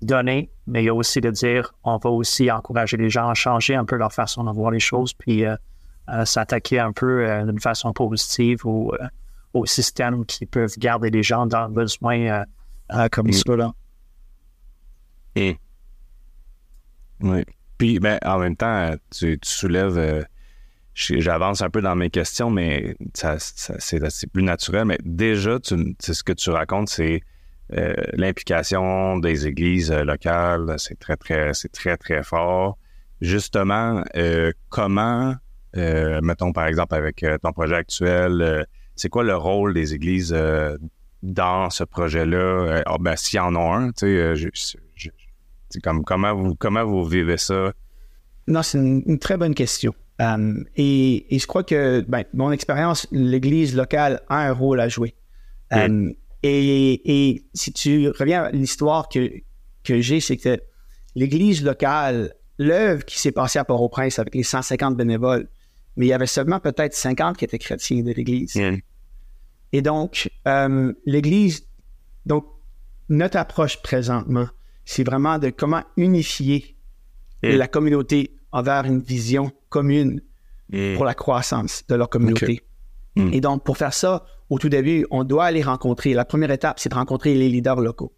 [0.03, 3.35] donner, mais il y a aussi de dire on va aussi encourager les gens à
[3.35, 5.55] changer un peu leur façon de voir les choses, puis euh,
[6.09, 9.07] euh, s'attaquer un peu euh, d'une façon positive au, euh,
[9.53, 12.45] au système qui peuvent garder les gens dans le besoin euh,
[12.95, 13.33] euh, comme Mm.
[13.33, 13.57] ça.
[13.57, 13.73] Là.
[17.21, 17.45] Oui.
[17.79, 20.27] Puis, ben, en même temps, tu, tu soulèves.
[21.01, 24.85] J'avance un peu dans mes questions, mais ça, c'est plus naturel.
[24.85, 27.23] Mais déjà, tu, ce que tu racontes, c'est
[27.73, 30.75] euh, l'implication des églises euh, locales.
[30.79, 32.79] C'est très, très, c'est très, très fort.
[33.21, 35.35] Justement, euh, comment,
[35.75, 40.35] mettons par exemple avec ton projet actuel, c'est quoi le rôle des églises
[41.23, 42.83] dans ce projet-là?
[42.87, 44.07] Ah, ben, s'il y en a un, tu
[44.55, 47.73] sais, comme comment vous comment vous vivez ça?
[48.49, 49.95] Non, c'est une très bonne question.
[50.21, 54.89] Euh, et, et je crois que, ben, mon expérience, l'Église locale a un rôle à
[54.89, 55.15] jouer.
[55.73, 59.31] Euh, et, et si tu reviens à l'histoire que,
[59.83, 60.61] que j'ai, c'est que
[61.15, 65.49] l'Église locale, l'œuvre qui s'est passée à Port-au-Prince avec les 150 bénévoles,
[65.97, 68.61] mais il y avait seulement peut-être 50 qui étaient chrétiens de l'Église.
[69.73, 71.67] Et donc, euh, l'Église,
[72.27, 72.47] donc,
[73.09, 74.49] notre approche présentement,
[74.85, 76.77] c'est vraiment de comment unifier
[77.43, 80.21] la communauté envers une vision commune
[80.97, 82.61] pour la croissance de leur communauté.
[83.17, 83.33] Mm.
[83.33, 86.15] Et donc, pour faire ça, au tout début, on doit aller rencontrer.
[86.15, 88.13] La première étape, c'est de rencontrer les leaders locaux.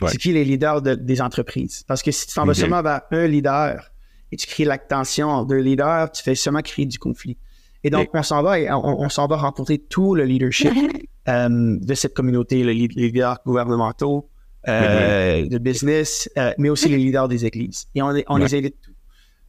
[0.00, 0.08] Ouais.
[0.10, 1.82] C'est qui les leaders de- des entreprises?
[1.86, 3.90] Parce que si tu t'en vas seulement vers un leader
[4.32, 7.36] et tu crées la tension de leader, tu fais seulement créer du conflit.
[7.84, 10.72] Et donc, on s'en va et on, on s'en va rencontrer tout le leadership
[11.28, 14.28] euh, de cette communauté, le les leaders gouvernementaux,
[14.66, 17.86] euh, de business, euh, mais aussi les leaders des églises.
[17.94, 18.46] Et on, les- on Ouais.
[18.46, 18.87] les invite tous.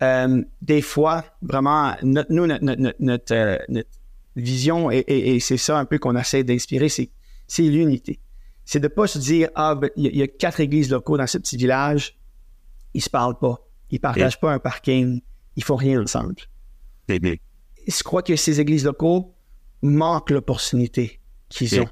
[0.01, 3.89] Euh, des fois, vraiment, notre, nous, notre, notre, notre, notre, euh, notre
[4.35, 7.09] vision, et, et- et c'est ça un peu qu'on essaie d'inspirer, c'est,
[7.47, 8.19] c'est l'unité.
[8.63, 10.89] C'est de pas se dire, ah, ben, il y, a- il y a quatre églises
[10.89, 12.17] locaux dans ce petit village,
[12.93, 15.21] ils se parlent pas, ils partagent pas un parking,
[15.55, 16.35] ils font rien ensemble.
[17.07, 19.33] Je crois que ces églises locaux
[19.81, 21.89] manquent l'opportunité qu'ils ont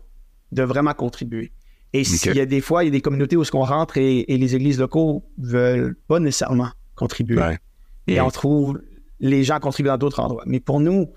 [0.52, 1.52] de vraiment contribuer.
[1.94, 2.06] Et Ok.
[2.06, 4.20] s'il y a des fois, il y a des communautés où ce qu'on rentre et,
[4.32, 7.38] et les églises locaux veulent pas nécessairement contribuer.
[7.38, 7.58] Ouais.
[8.08, 8.24] Et Mm.
[8.26, 8.82] on trouve
[9.20, 10.44] les gens contribuent dans d'autres endroits.
[10.46, 11.08] Mais pour nous,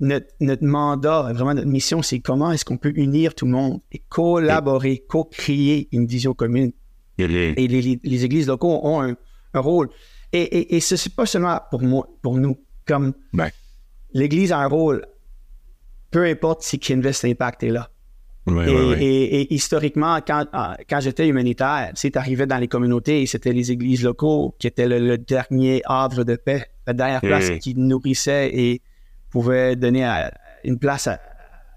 [0.00, 3.80] notre, notre mandat, vraiment notre mission, c'est comment est-ce qu'on peut unir tout le monde
[3.92, 6.72] et collaborer, co-créer une vision commune.
[7.18, 9.14] Et les, les- les églises locaux ont un,
[9.54, 9.90] un rôle.
[10.32, 12.56] Et, et, et ce n'est pas seulement pour moi, pour nous.
[12.86, 13.52] Comme Ouais.
[14.12, 15.06] l'Église a un rôle,
[16.10, 17.90] peu importe si Kinvest Impact est là.
[19.00, 23.70] Et, historiquement, quand, ah, quand j'étais humanitaire, tu arrivais dans les communautés et c'était les
[23.70, 27.58] églises locaux qui étaient le, le dernier havre de paix, la dernière place Mm.
[27.58, 28.82] qui nourrissait et
[29.30, 30.32] pouvait donner à-
[30.64, 31.20] une place à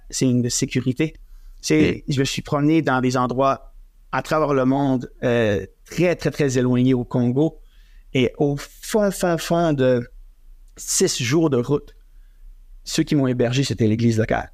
[0.09, 1.13] c'est une de sécurité.
[1.61, 3.73] C'est, Je me suis promené dans des endroits
[4.11, 7.59] à travers le monde euh, très, très, très éloignés au Congo
[8.13, 10.07] et au fin, fin, fin de
[10.77, 11.95] six jours de route,
[12.83, 14.51] ceux qui m'ont hébergé, c'était l'église locale.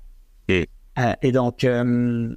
[0.50, 0.64] Mm.
[1.02, 2.34] Euh, et donc, euh,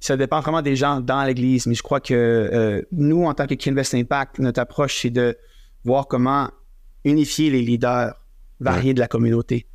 [0.00, 3.46] ça dépend vraiment des gens dans l'Église, mais je crois que euh, nous, en tant
[3.46, 5.36] que Kinvest Impact, notre approche, c'est de
[5.84, 6.50] voir comment
[7.04, 8.14] unifier les leaders
[8.60, 9.66] variés de la communauté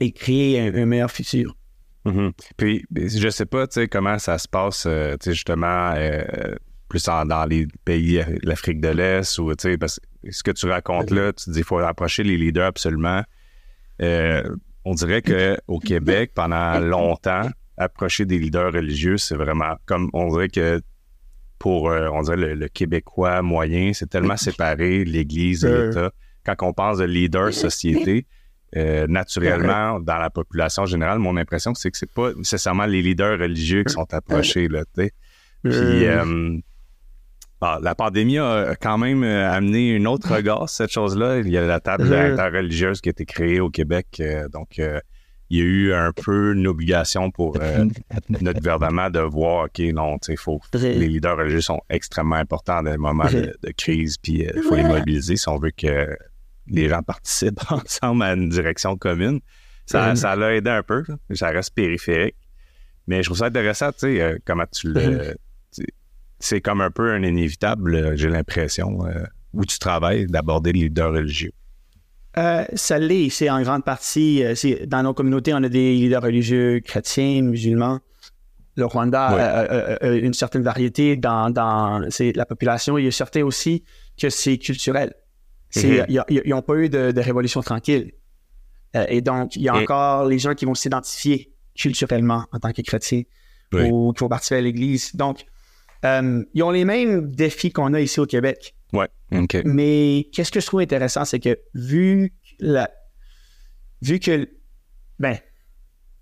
[0.00, 1.56] et créer un, un meilleur futur.
[2.04, 2.32] Mhm.
[2.56, 5.92] Puis, je sais pas, tu sais, comment ça se passe, tu sais, justement,
[6.88, 10.52] plus en- dans les pays, l'Afrique de l'Est, ou, tu sais, parce que ce que
[10.52, 13.22] tu racontes là, tu dis, il faut approcher les leaders absolument.
[14.02, 14.42] Euh,
[14.86, 20.30] on dirait que au Québec, pendant longtemps, approcher des leaders religieux, c'est vraiment comme, on
[20.30, 20.80] dirait que
[21.58, 25.88] pour, euh, on dirait, le, le Québécois moyen, c'est tellement séparé, l'Église et Euh.
[25.88, 26.10] l'État.
[26.44, 28.26] Quand on pense de leader société,
[28.76, 33.38] euh, naturellement, dans la population générale, mon impression, c'est que c'est pas nécessairement les leaders
[33.40, 34.84] religieux qui sont approchés, là.
[34.94, 35.10] Puis,
[36.06, 36.58] euh,
[37.62, 41.38] ah, la pandémie a quand même euh, amené un autre regard cette chose-là.
[41.38, 44.18] Il y a la table interreligieuse qui a été créée au Québec.
[44.20, 45.00] euh, donc, euh,
[45.48, 47.86] il y a eu un peu une obligation pour euh,
[48.40, 52.82] notre gouvernement de voir, OK, non, tu sais, faut, les leaders religieux sont extrêmement importants
[52.82, 56.16] dans les moments de, de crise, puis il faut les mobiliser si on veut que
[56.66, 59.38] les gens participent ensemble à une direction commune.
[59.86, 62.34] Ça, ça l'a aidé un peu, ça reste périphérique.
[63.06, 65.36] Mais je trouve ça intéressant, tu sais, comment tu le...
[66.38, 70.80] C'est comme un peu un inévitable, euh, j'ai l'impression, euh, où tu travailles, d'aborder les
[70.80, 71.52] leaders religieux.
[72.38, 74.42] Euh, ça l'est, c'est en grande partie.
[74.54, 78.00] c'est- dans nos communautés, on a des leaders religieux chrétiens, musulmans.
[78.74, 82.98] Le Rwanda a, a- a- a une certaine variété dans, dans c'est la population.
[82.98, 83.84] Il y a certains aussi
[84.20, 85.14] que c'est culturel.
[85.74, 86.00] Mhm.
[86.00, 88.12] a- Ils n'ont pas eu de, de révolution tranquille.
[88.94, 92.58] Euh, et donc, il y a Et- encore les gens qui vont s'identifier culturellement en
[92.58, 93.22] tant que chrétiens
[93.72, 93.88] Oui.
[93.90, 95.16] ou qui vont participer à l'Église.
[95.16, 95.46] Donc,
[96.06, 98.74] euh, ils ont les mêmes défis qu'on a ici au Québec.
[98.92, 99.56] Ouais, OK.
[99.64, 102.90] Mais qu'est-ce que je trouve intéressant, c'est que vu la,
[104.02, 104.48] vu que,
[105.18, 105.36] ben,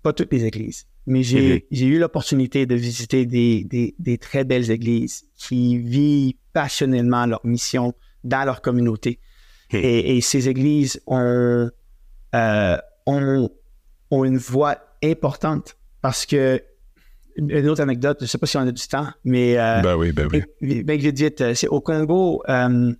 [0.01, 1.87] pas toutes les églises, mais j'ai, Mhm.
[1.89, 7.93] eu l'opportunité de visiter des, des, des très belles églises qui vivent passionnément leur mission
[8.23, 9.19] dans leur communauté.
[9.71, 11.69] Et, et ces églises ont,
[12.35, 13.49] euh, ont,
[14.11, 16.63] ont une voix importante parce que,
[17.37, 19.95] une autre anecdote, je ne sais pas si on a du temps, mais euh, ben
[19.95, 20.83] oui, ben oui.
[20.83, 22.93] Ben, vite, vite, c'est au Congo, euh,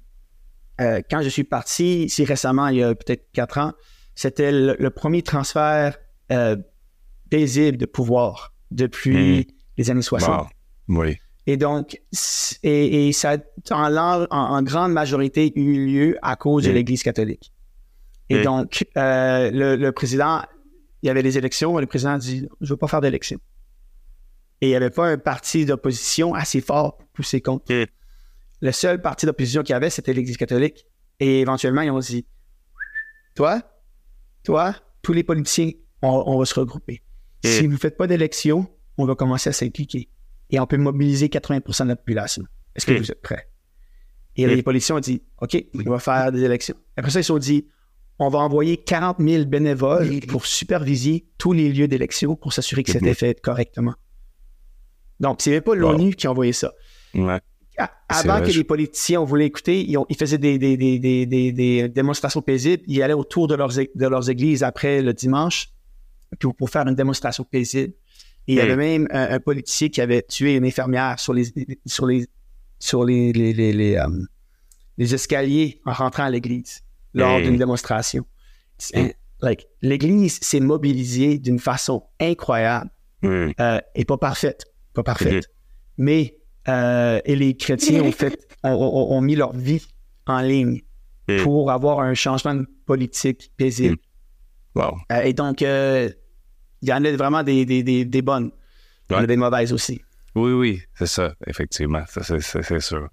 [0.82, 3.74] euh, quand je suis parti, si récemment, il y a peut-être quatre ans,
[4.14, 5.98] c'était le, le premier transfert
[7.30, 10.30] paisible de pouvoir depuis les années 60.
[10.30, 10.48] Wow.
[11.00, 11.18] Oui.
[11.48, 12.02] Et donc,
[12.64, 13.38] et, et ça
[13.70, 16.74] a en, grande majorité eu lieu à cause de Mm.
[16.74, 17.52] l'Église catholique.
[18.30, 18.44] Et Mm.
[18.44, 20.42] donc, le, le président,
[21.04, 23.02] il y avait les élections, et le président a dit Je ne veux pas faire
[23.02, 23.38] d'élection.
[24.66, 27.72] Et il n'y avait pas un parti d'opposition assez fort pour pousser contre.
[27.72, 27.86] Mm.
[28.62, 30.88] Le seul parti d'opposition qu'il y avait, c'était l'Église catholique.
[31.20, 32.26] Et éventuellement, ils ont dit
[33.36, 33.62] Toi,
[34.44, 35.70] toi, tous les politiciens,
[36.02, 37.04] on, on va se regrouper.
[37.44, 37.48] Mm.
[37.48, 40.10] Si vous ne faites pas d'élection, on va commencer à s'impliquer
[40.50, 42.44] et on peut mobiliser 80% de la population.
[42.76, 42.98] Est-ce que Mm.
[42.98, 43.48] vous êtes prêts?
[44.36, 46.76] Et les politiciens ont dit, OK, on va faire des élections.
[46.98, 47.68] Après ça, ils se sont dit,
[48.18, 52.92] on va envoyer 40 000 bénévoles pour superviser tous les lieux d'élection pour s'assurer que
[52.92, 53.94] c'était fait correctement.
[55.20, 56.74] Donc, c'est même pas l'ONU qui a envoyé ça.
[57.14, 57.40] Ouais.
[57.78, 60.78] À- Avant vrai, que je- les politiciens voulaient écouter, ils, ont- ils faisaient des, des-
[60.78, 62.84] des- des- démonstrations paisibles.
[62.88, 65.70] Ils allaient autour de leurs, de leurs églises après le dimanche
[66.40, 67.94] pour, pour faire une démonstration paisible.
[68.48, 71.46] Et il y avait même un, un politicien qui avait tué une infirmière sur les,
[71.86, 72.28] sur les,
[72.80, 74.08] sur les, les, les, les, euh,
[75.00, 76.82] escaliers en rentrant à l'église
[77.14, 78.26] lors d'une démonstration.
[79.42, 82.90] Like, l'église s'est mobilisée d'une façon incroyable
[83.22, 83.52] Hmm.
[83.60, 85.46] euh, et pas parfaite, pas parfaite.
[85.98, 89.86] Mais euh, et les chrétiens ont fait, ont, ont- ont mis leur vie
[90.26, 90.82] en ligne
[91.28, 91.42] Mm.
[91.42, 93.98] pour avoir un changement politique paisible.
[94.76, 94.96] Wow.
[95.12, 96.08] Euh, et donc, euh,
[96.84, 98.52] il y en a vraiment des, des, des, des bonnes,
[99.10, 100.00] il y en a des mauvaises aussi.
[100.36, 102.04] Oui, oui, c'est ça, effectivement.
[102.08, 103.08] C'est sûr.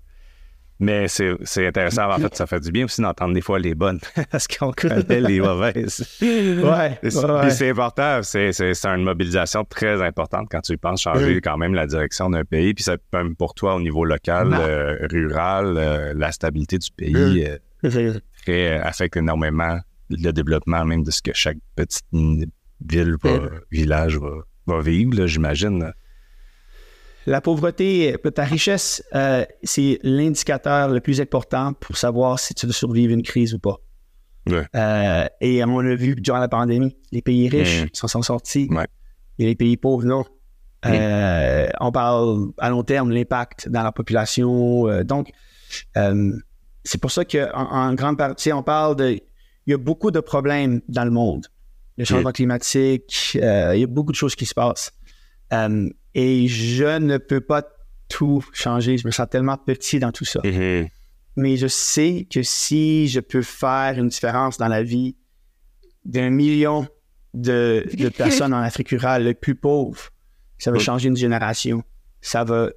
[0.80, 2.10] Mais c'est, intéressant.
[2.10, 5.20] En fait, ça fait du bien aussi d'entendre des fois les bonnes parce qu'on connaît
[5.20, 6.04] les mauvaises.
[6.20, 6.98] Ouais,
[7.42, 8.20] puis c'est important.
[8.22, 8.50] C'est,
[8.84, 12.74] une mobilisation très importante quand tu y penses, changer quand même la direction d'un pays.
[12.74, 17.46] Puis ça, même pour toi au niveau local, euh, rural, euh, la stabilité du pays
[17.46, 17.58] euh,
[18.44, 19.78] très, affecte énormément
[20.10, 23.30] le développement même de ce que chaque petite ville, va-
[23.70, 24.30] village va,
[24.66, 25.92] va vivre, j'imagine.
[27.26, 32.66] La pauvreté, euh, ta richesse, euh, c'est l'indicateur le plus important pour savoir si tu
[32.66, 33.76] veux survivre une crise ou pas.
[34.48, 34.66] Ouais.
[34.74, 37.88] Euh, et on l'a vu durant la pandémie, les pays riches Mm.
[37.92, 38.86] s'en sont sortis Ouais.
[39.38, 40.24] et les pays pauvres, non.
[40.84, 40.88] Mm.
[40.90, 44.88] Euh, on parle à long terme l'impact dans la population.
[45.04, 45.30] donc,
[46.84, 49.20] c'est pour ça qu'en en grande partie, on parle de...
[49.66, 51.46] Il y a beaucoup de problèmes dans le monde.
[51.96, 54.90] Le changement climatique, il y a beaucoup de choses qui se passent.
[56.14, 57.62] Et je ne peux pas
[58.08, 58.98] tout changer.
[58.98, 60.40] Je me sens tellement petit dans tout ça.
[60.44, 60.88] Mhm.
[61.36, 65.16] Mais je sais que si je peux faire une différence dans la vie
[66.04, 66.86] d'un million
[67.32, 70.10] de, de personnes en Afrique rurale, les plus pauvres,
[70.58, 71.82] ça va changer une génération.
[72.20, 72.70] Ça va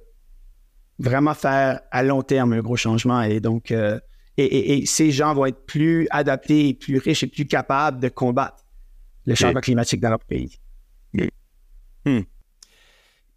[0.98, 3.20] vraiment faire à long terme un gros changement.
[3.22, 4.00] Et donc, euh,
[4.38, 8.08] et, et- et ces gens vont être plus adaptés, plus riches et plus capables de
[8.08, 8.64] combattre
[9.26, 10.58] le changement climatique dans leur pays.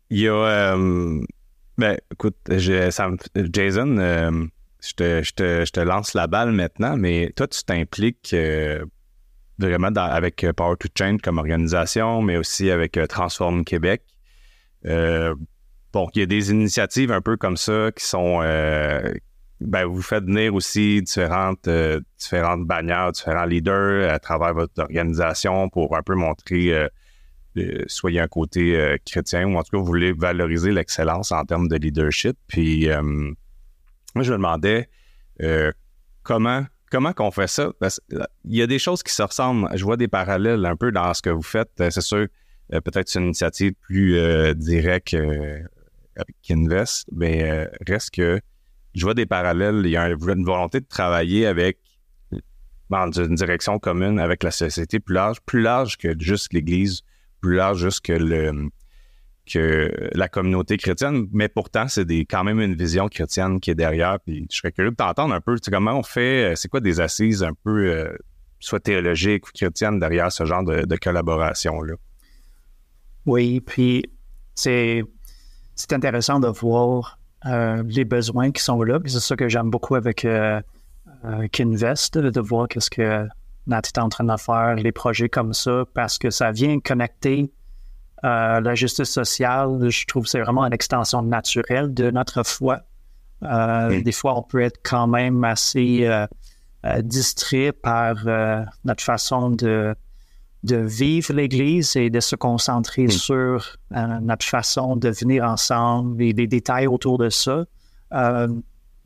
[0.09, 0.33] Il y a.
[0.33, 1.21] euh,
[1.77, 3.17] ben, écoute, Jason,
[3.99, 4.45] euh,
[4.81, 8.83] je, te, je, te, je te lance la balle maintenant, mais toi, tu t'impliques euh,
[9.59, 14.01] vraiment avec Power to Change comme organisation, mais aussi avec Transform Québec.
[14.83, 18.39] Bon, il y a des initiatives un peu comme ça qui sont.
[18.39, 21.69] ben, vous faites venir aussi différentes,
[22.17, 26.89] différentes bannières, différents leaders à travers votre organisation pour un peu montrer.
[27.55, 31.43] Il a un côté euh, chrétien ou en tout cas vous voulez valoriser l'excellence en
[31.45, 32.37] termes de leadership.
[32.47, 34.89] Puis euh, moi je me demandais
[35.41, 35.71] euh,
[36.23, 37.71] comment comment fait ça?
[37.81, 39.69] Qu'il y a des choses qui se ressemblent.
[39.75, 41.69] Je vois des parallèles un peu dans ce que vous faites.
[41.77, 42.27] C'est sûr
[42.69, 44.19] peut-être une initiative plus
[44.55, 48.39] directe avec Kinvest, mais reste que
[48.95, 49.81] je vois des parallèles.
[49.85, 51.77] Il y a un- une volonté de travailler avec
[52.89, 57.01] dans une direction commune avec la société plus large, plus large que juste l'Église,
[57.41, 58.69] plus large juste que le
[59.49, 64.19] que la communauté chrétienne, mais pourtant, c'est quand même une vision chrétienne qui est derrière.
[64.19, 66.79] Puis je serais curieux de t'entendre un peu, tu comment on fait, euh, c'est quoi
[66.79, 68.15] des assises un peu, euh,
[68.59, 71.95] soit théologiques ou chrétiennes derrière ce genre de, collaboration-là?
[73.25, 74.03] Oui, puis
[74.55, 75.03] c'est
[75.91, 78.99] intéressant de voir euh, les besoins qui sont là.
[79.05, 80.27] C'est ça que j'aime beaucoup avec
[81.51, 83.27] Kinvest, de voir qu'est-ce que
[83.69, 87.51] Nat est en train de faire, les projets comme ça, parce que ça vient connecter
[88.25, 89.89] euh, la justice sociale.
[89.89, 92.81] Je trouve que c'est vraiment une extension naturelle de notre foi.
[93.43, 94.03] Euh, Mm.
[94.03, 96.27] Des fois, on peut être quand même assez euh,
[97.01, 98.15] distrait par
[98.83, 99.95] notre façon de
[100.63, 103.11] de vivre l'Église et de se concentrer Mm.
[103.11, 103.77] sur
[104.21, 107.63] notre façon de venir ensemble et les détails autour de ça.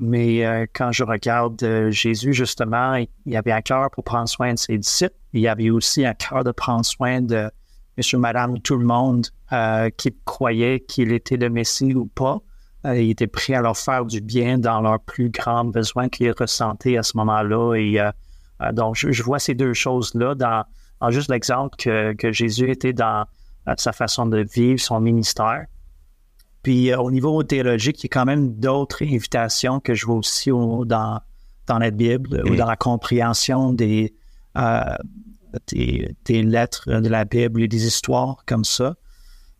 [0.04, 4.54] Mais euh, quand je regarde euh, Jésus, justement, il avait un cœur pour prendre soin
[4.54, 5.16] de ses disciples.
[5.32, 7.50] Il avait aussi un cœur de prendre soin de
[7.98, 12.39] monsieur, madame, tout le monde euh, qui croyait qu'il était le Messie ou pas.
[12.86, 16.98] Il était prêt à leur faire du bien dans leurs plus grands besoins qu'ils ressentaient
[16.98, 17.76] à ce moment-là.
[17.76, 17.98] Et
[18.74, 20.66] donc, je, vois ces deux choses-là dans,
[21.10, 23.26] juste l'exemple que, Jésus était dans
[23.78, 25.66] sa façon de vivre son ministère.
[26.63, 30.15] Puis euh, au niveau théologique, il y a quand même d'autres invitations que je vois
[30.15, 31.19] aussi au- dans,
[31.67, 32.56] dans la Bible ou Mm.
[32.56, 34.13] dans la compréhension des,
[34.58, 34.82] euh,
[35.67, 38.95] des, des lettres de la Bible et des histoires comme ça.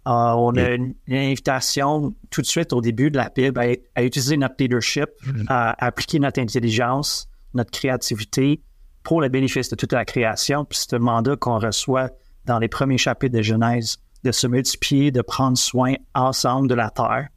[0.06, 3.60] on a une, invitation tout de suite au début de la Bible
[3.96, 5.46] à, utiliser notre leadership, mm-hmm.
[5.48, 8.62] à, appliquer notre intelligence, notre créativité
[9.04, 10.66] pour le bénéfice de toute la création.
[10.66, 12.10] Puis c'est un mandat qu'on reçoit
[12.46, 16.90] dans les premiers chapitres de Genèse, de se multiplier, de prendre soin ensemble de la
[16.90, 17.28] terre.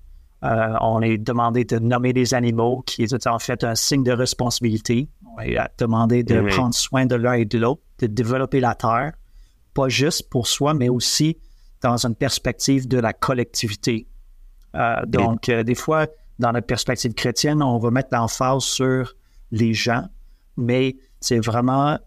[0.45, 4.13] Euh, on est demandé de nommer des animaux, qui est en fait un signe de
[4.13, 5.09] responsabilité.
[5.37, 6.49] On est demandé de mm-hmm.
[6.55, 9.13] prendre soin de l'un et de l'autre, de développer la terre,
[9.75, 11.39] pas juste pour soi, mais aussi
[11.83, 14.09] dans une perspective de la collectivité.
[14.75, 16.07] Euh, donc, euh, des fois,
[16.39, 19.15] dans notre perspective chrétienne, on va mettre l'emphase sur
[19.51, 20.05] les gens,
[20.57, 21.99] mais c'est vraiment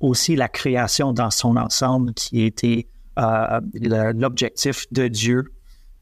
[0.00, 5.44] aussi la création dans son ensemble qui était euh, l'objectif de Dieu.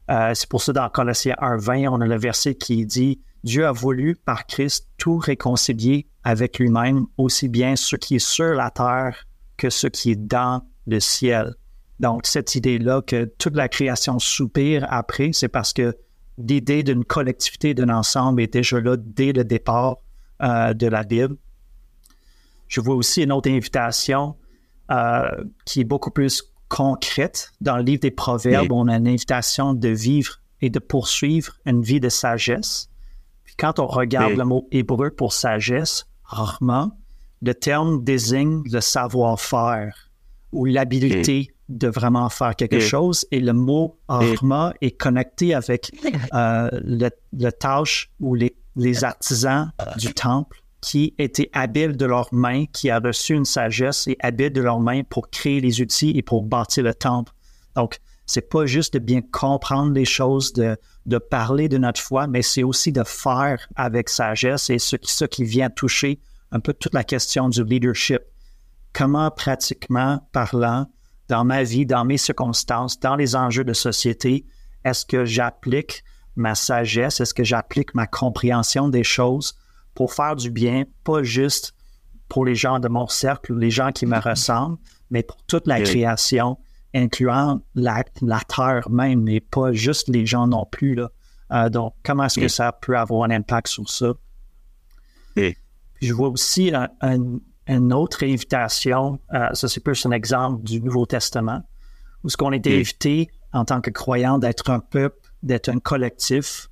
[0.07, 4.15] c'est pour ça, dans Colossiens 1.20, on a le verset qui dit Dieu a voulu
[4.15, 9.25] par Christ tout réconcilier avec lui-même, aussi bien ce qui est sur la terre
[9.57, 11.55] que ce qui est dans le ciel.
[11.99, 15.95] Donc, cette idée-là que toute la création soupire après, c'est parce que
[16.37, 19.97] l'idée d'une collectivité, d'un ensemble est déjà là dès le départ
[20.41, 21.35] euh, de la Bible.
[22.67, 24.35] Je vois aussi une autre invitation
[24.89, 25.29] euh,
[25.65, 27.51] qui est beaucoup plus concrète.
[27.59, 31.81] Dans le livre des Proverbes, on a une invitation de vivre et de poursuivre une
[31.81, 32.89] vie de sagesse.
[33.43, 36.97] Puis quand on regarde le mot hébreu pour sagesse, rarement,
[37.41, 40.11] le terme désigne le savoir-faire
[40.53, 43.25] ou l'habileté de vraiment faire quelque chose.
[43.31, 45.91] Et le mot arma est connecté avec
[46.33, 52.65] euh, le, tâche ou les, les, artisans du temple qui étaient habiles de leurs mains,
[52.65, 56.23] qui a reçu une sagesse et habiles de leurs mains pour créer les outils et
[56.23, 57.31] pour bâtir le temple.
[57.75, 60.77] Donc, c'est pas juste de bien comprendre les choses, de,
[61.29, 65.43] parler de notre foi, mais c'est aussi de faire avec sagesse et ce, ce qui
[65.43, 66.19] vient toucher
[66.51, 68.21] un peu toute la question du leadership.
[68.93, 70.87] Comment pratiquement parlant,
[71.27, 74.45] dans ma vie, dans mes circonstances, dans les enjeux de société,
[74.83, 76.03] est-ce que j'applique
[76.35, 79.55] ma sagesse, est-ce que j'applique ma compréhension des choses
[79.93, 81.73] pour faire du bien, pas juste
[82.29, 84.77] pour les gens de mon cercle les gens qui me ressemblent,
[85.09, 86.57] mais pour toute la création,
[86.93, 88.03] incluant la,
[88.47, 90.95] terre même, mais pas juste les gens non plus.
[90.95, 91.11] Là.
[91.51, 94.13] Euh, donc, comment est-ce que ça peut avoir un impact sur ça?
[96.01, 96.89] je vois aussi un,
[97.67, 101.61] une autre invitation, euh, ça c'est plus un exemple du Nouveau Testament,
[102.23, 106.69] où ce qu'on était invité en tant que croyant d'être un peuple, d'être un collectif,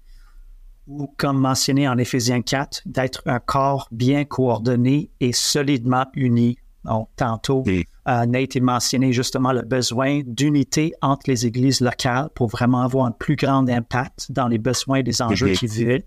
[0.90, 6.58] ou comme mentionné en Éphésiens 4, d'être un corps bien coordonné et solidement uni.
[6.84, 12.48] Donc, tantôt, euh, a été mentionné justement le besoin d'unité entre les églises locales pour
[12.48, 16.04] vraiment avoir un plus grand impact dans les besoins et les enjeux qui vivent.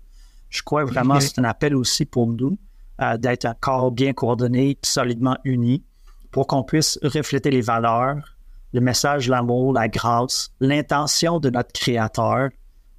[0.49, 2.57] Je crois vraiment que c'est un appel aussi pour nous
[3.01, 5.83] euh, d'être un corps bien coordonné, solidement uni,
[6.31, 8.35] pour qu'on puisse refléter les valeurs,
[8.73, 12.49] le message, l'amour, la grâce, l'intention de notre Créateur,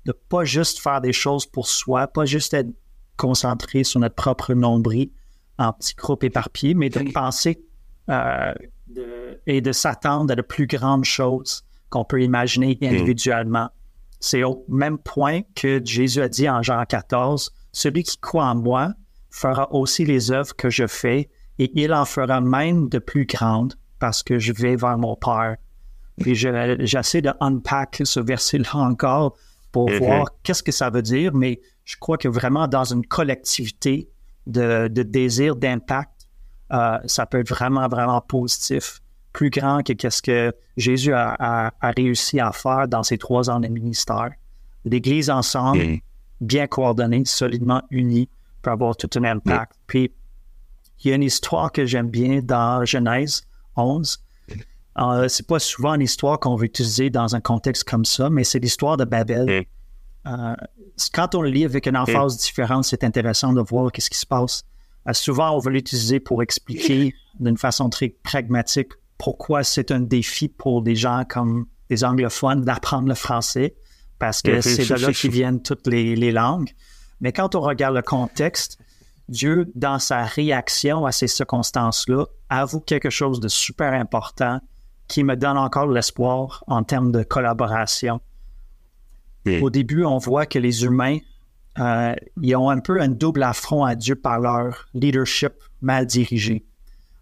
[0.06, 2.70] de pas juste faire des choses pour soi, pas juste être
[3.16, 5.10] concentré sur notre propre nombril
[5.58, 7.62] en petits groupes éparpillés, mais de penser
[8.10, 8.52] euh,
[9.46, 13.70] et de s'attendre à de plus grandes choses qu'on peut imaginer individuellement.
[14.20, 18.54] C'est au même point que Jésus a dit en Jean 14, celui qui croit en
[18.54, 18.92] moi,
[19.30, 23.74] fera aussi les œuvres que je fais et il en fera même de plus grandes
[23.98, 25.56] parce que je vais vers mon Père.
[26.20, 29.36] Puis j'essaie de unpack ce verset-là encore
[29.74, 29.98] pour mm-hmm.
[29.98, 34.08] voir qu'est-ce que ça veut dire, mais je crois que vraiment dans une collectivité
[34.46, 36.28] de, désir d'impact,
[36.72, 39.00] euh, ça peut être vraiment, vraiment positif,
[39.32, 43.66] plus grand que qu'est-ce que Jésus a, réussi à faire dans ses trois ans de
[43.66, 44.30] ministère.
[44.84, 45.98] L'Église ensemble,
[46.40, 48.28] bien coordonnée, solidement unie,
[48.62, 49.72] peut avoir tout un impact.
[49.88, 50.12] Puis,
[51.02, 53.42] il y a une histoire que j'aime bien dans Genèse
[53.74, 54.23] 11.
[54.98, 58.44] Euh, c'est pas souvent une histoire qu'on veut utiliser dans un contexte comme ça, mais
[58.44, 59.66] c'est l'histoire de Babel.
[60.26, 60.54] Euh,
[61.12, 64.26] quand on le lit avec une emphase différente, c'est intéressant de voir qu'est-ce qui se
[64.26, 64.62] passe.
[65.08, 70.48] Euh, souvent, on veut l'utiliser pour expliquer d'une façon très pragmatique pourquoi c'est un défi
[70.48, 73.74] pour des gens comme des anglophones d'apprendre le français,
[74.18, 76.70] parce que c'est de là qu'ils viennent toutes les, les langues.
[77.20, 78.78] Mais quand on regarde le contexte,
[79.28, 84.60] Dieu, dans sa réaction à ces circonstances-là, avoue quelque chose de super important
[85.08, 88.20] qui me donne encore l'espoir en termes de collaboration.
[89.60, 91.18] Au début, on voit que les humains,
[91.78, 95.52] euh, ils ont un peu un double affront à Dieu par leur leadership
[95.82, 96.64] mal dirigé.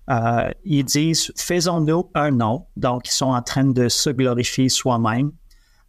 [0.08, 2.66] Euh, ils disent, faisons-nous un nom.
[2.76, 5.32] Donc, ils sont en train de se glorifier soi-même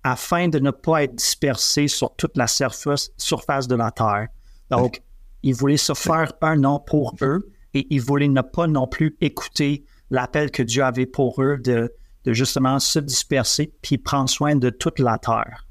[0.04, 4.28] afin de ne pas être dispersés sur toute la surface, surface de la Terre.
[4.70, 5.02] Donc,
[5.44, 9.16] ils voulaient se faire un nom pour eux et ils voulaient ne pas non plus
[9.22, 11.94] écouter l'appel que Dieu avait pour eux de,
[12.24, 15.66] de justement se disperser puis prendre soin de toute la terre.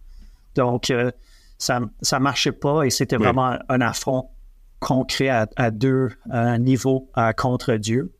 [0.56, 1.10] Donc, euh,
[1.58, 4.30] ça ne marchait pas et c'était vraiment un affront
[4.80, 6.10] concret à, à deux
[6.58, 8.12] niveaux contre Dieu.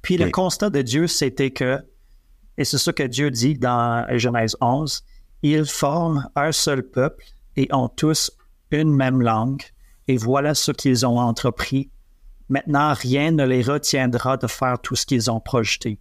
[0.00, 1.84] Puis le constat de Dieu, c'était que,
[2.56, 5.04] et c'est ce que Dieu dit dans Genèse 11,
[5.42, 7.24] ils forment un seul peuple
[7.56, 8.32] et ont tous
[8.70, 9.62] une même langue,
[10.08, 11.90] et voilà ce qu'ils ont entrepris.
[12.48, 15.98] Maintenant, rien ne les retiendra de faire tout ce qu'ils ont projeté.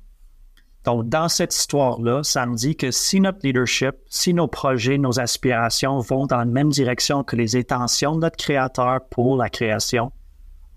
[0.84, 5.20] Donc, dans cette histoire-là, ça me dit que si notre leadership, si nos projets, nos
[5.20, 10.12] aspirations vont dans la même direction que les intentions de notre créateur pour la création,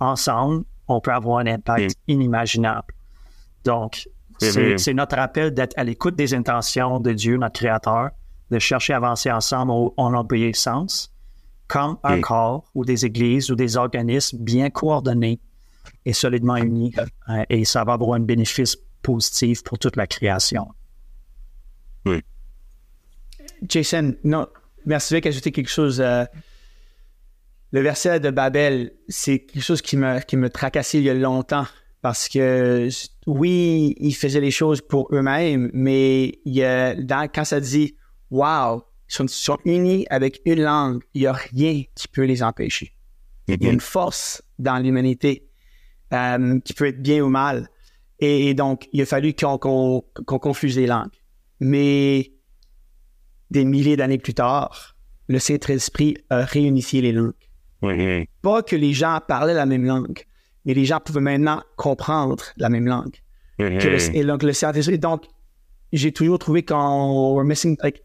[0.00, 2.94] ensemble, on peut avoir un impact inimaginable.
[3.64, 4.08] Donc,
[4.38, 8.08] c'est notre appel d'être à l'écoute des intentions de Dieu, notre créateur,
[8.50, 11.12] de chercher à avancer ensemble en obéissance,
[11.66, 15.38] comme un corps ou des églises ou des organismes bien coordonnés
[16.04, 16.94] et solidement unis.
[17.28, 20.68] Euh, et ça va avoir un bénéfice positif pour toute la création.
[22.06, 22.22] Oui.
[23.62, 24.46] Jason, non,
[24.86, 26.00] merci d'ajouter quelque chose.
[26.00, 26.24] Euh,
[27.70, 31.14] le verset de Babel, c'est quelque chose qui me, qui me tracassait il y a
[31.14, 31.66] longtemps
[32.00, 32.88] parce que
[33.26, 37.96] oui, ils faisaient les choses pour eux-mêmes, mais il y a, dans, quand ça dit
[38.30, 42.92] Wow, ils sont, unis avec une langue, il n'y a rien qui peut les empêcher.
[43.48, 45.47] Il y a une force dans l'humanité
[46.12, 47.68] euh, qui peut être bien ou mal.
[48.20, 51.14] Et, donc, il a fallu qu'on confuse les langues.
[51.60, 52.32] Mais
[53.50, 54.96] des milliers d'années plus tard,
[55.28, 58.26] le Saint-Esprit a réunifié les langues.
[58.42, 60.24] Pas que les gens parlaient la même langue,
[60.64, 63.14] mais les gens pouvaient maintenant comprendre la même langue.
[63.58, 64.98] et donc, le Saint-Esprit.
[64.98, 65.24] Donc,
[65.92, 68.02] j'ai toujours trouvé qu'on we're missing, like,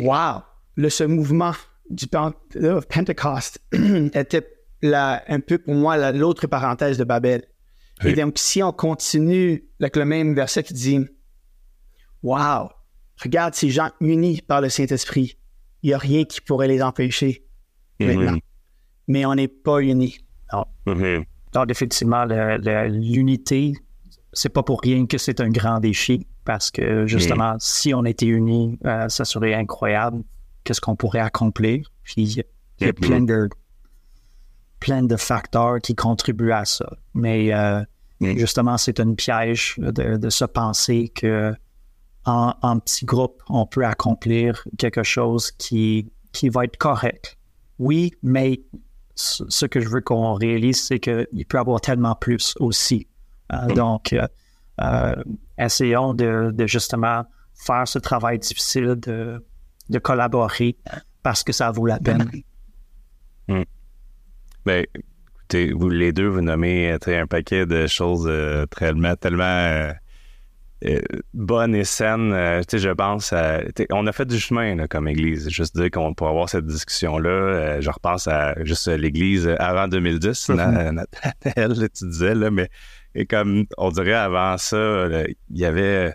[0.00, 0.42] wow,
[0.76, 1.52] le, ce mouvement
[1.90, 7.44] du Pentecost était un peu pour moi l'autre parenthèse de Babel.
[8.04, 11.00] Et donc, si on continue avec le même verset qui dit
[12.22, 12.70] Wow,
[13.22, 15.38] regarde ces gens unis par le Saint-Esprit,
[15.82, 17.46] il n'y a rien qui pourrait les empêcher
[18.00, 18.06] mm-hmm.
[18.06, 18.38] maintenant.
[19.08, 20.18] Mais on n'est pas unis.
[20.52, 20.64] Non.
[21.52, 23.72] Donc, définitivement, l'unité,
[24.32, 27.58] c'est pas pour rien que c'est un grand défi parce que justement, mm.
[27.60, 30.22] si on était unis, euh, ça serait incroyable.
[30.64, 31.90] Qu'est-ce qu'on pourrait accomplir?
[32.02, 32.44] Puis
[32.80, 33.48] il y a plein de
[34.80, 36.90] plein de facteurs qui contribuent à ça.
[37.14, 37.82] Mais euh,
[38.20, 38.38] mm.
[38.38, 41.54] justement, c'est un piège de, se penser que
[42.24, 47.38] en, en, petit groupe, on peut accomplir quelque chose qui, qui va être correct.
[47.78, 48.62] Oui, mais
[49.14, 53.06] ce que je veux qu'on réalise, c'est qu'il peut y avoir tellement plus aussi.
[53.52, 53.72] Euh, mm.
[53.74, 54.14] Donc,
[54.80, 55.14] euh,
[55.58, 57.24] essayons de, justement
[57.54, 59.44] faire ce travail difficile de,
[59.88, 60.76] de collaborer
[61.22, 62.30] parce que ça vaut la peine.
[63.48, 63.62] Mm.
[64.66, 69.92] Ben, écoutez, vous les deux, vous nommez euh, un paquet de choses euh, tellement, tellement
[71.32, 72.32] bonnes et saines.
[72.70, 73.60] je pense à,
[73.90, 75.48] on a fait du chemin comme Église.
[75.48, 77.80] Juste dire qu'on peut avoir cette discussion-là.
[77.80, 81.88] je repense à juste l'Église avant 2010, mm-hmm.
[81.98, 82.68] tu disais, là, mais
[83.14, 85.08] et comme on dirait avant ça,
[85.48, 86.12] il y avait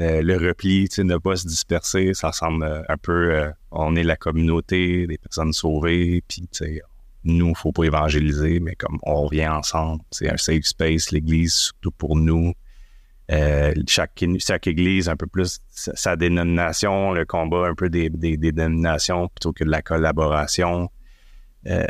[0.00, 2.14] euh, le repli, tu sais, ne pas se disperser.
[2.14, 6.64] Ça ressemble euh, un peu, euh, on est la communauté des personnes sauvées, puis tu
[6.64, 6.82] sais,
[7.24, 11.54] nous, il faut pas évangéliser, mais comme on revient ensemble, c'est un safe space, l'Église,
[11.54, 12.52] surtout pour nous.
[13.86, 19.52] chaque, chaque Église, un peu plus sa, dénomination, le combat un peu des, dénominations plutôt
[19.52, 20.90] que de la collaboration.
[21.68, 21.86] Euh,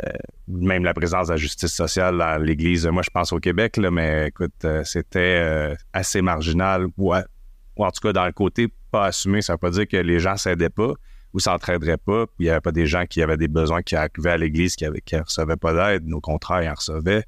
[0.48, 3.90] même la présence de la justice sociale dans l'Église, moi je pense au Québec, là,
[3.90, 9.06] mais écoute, euh, c'était euh, assez marginal, ou, en tout cas dans le côté pas
[9.06, 10.92] assumé, ça veut pas dire que les gens s'aidaient pas
[11.34, 13.96] ou s'entraideraient pas, puis il n'y avait pas des gens qui avaient des besoins qui
[13.96, 17.24] arrivaient à l'Église qui ne recevaient pas d'aide, au contraire, ils en recevaient.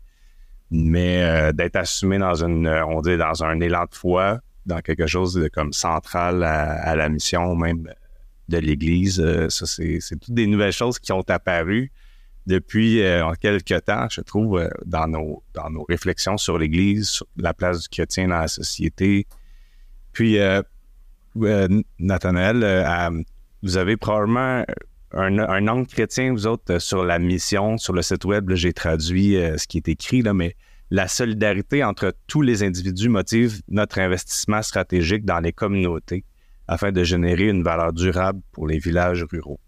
[0.70, 5.34] Mais d'être assumé dans une, on dit, dans un élan de foi, dans quelque chose
[5.34, 7.92] de comme central à, la mission même
[8.48, 11.92] de l'Église, ça c'est toutes des nouvelles choses qui ont apparu
[12.46, 17.26] depuis euh, quelques temps, je trouve, euh, dans, nos, dans nos réflexions sur l'Église, sur
[17.36, 19.26] la place du chrétien dans la société.
[20.12, 20.62] Puis, euh,
[21.38, 22.62] euh Nathanaël,
[23.64, 24.64] vous avez probablement
[25.12, 29.34] un, un, angle chrétien, vous autres, sur la mission, sur le site web, j'ai traduit
[29.34, 30.54] ce qui est écrit, là, mais
[30.90, 36.24] la solidarité entre tous les individus motive notre investissement stratégique dans les communautés
[36.68, 39.58] afin de générer une valeur durable pour les villages ruraux.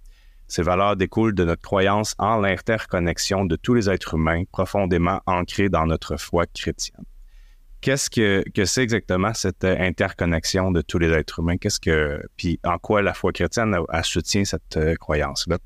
[0.46, 5.68] Ces valeurs découlent de notre croyance en l'interconnexion de tous les êtres humains profondément ancrés
[5.68, 7.04] dans notre foi chrétienne.
[7.80, 11.56] Qu'est-ce que, que c'est exactement cette interconnexion de tous les êtres humains?
[11.56, 15.58] Qu'est-ce que, puis en quoi la foi chrétienne a, soutient cette euh, croyance-là?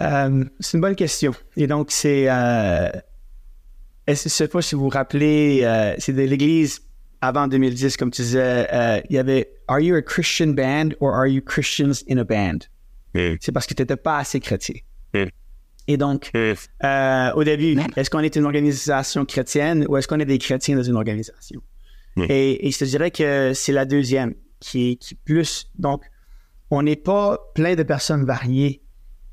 [0.00, 1.32] Euh, c'est une bonne question.
[1.56, 2.88] Et donc, c'est, euh,
[4.06, 6.86] je ne sais pas si vous vous rappelez, c'est de l'Église
[7.20, 11.14] avant 2010, comme tu disais, euh, il y avait Are you a Christian band or
[11.14, 12.68] are you Christians in a band?
[13.14, 14.74] C'est parce que tu n'étais pas assez chrétien.
[15.88, 20.24] Et donc, euh, au début, est-ce qu'on est une organisation chrétienne ou est-ce qu'on est
[20.24, 21.62] des chrétiens dans une organisation?
[22.28, 25.70] Et, je te dirais que c'est la deuxième qui est qui plus.
[25.78, 26.02] Donc,
[26.70, 28.82] on n'est pas plein de personnes variées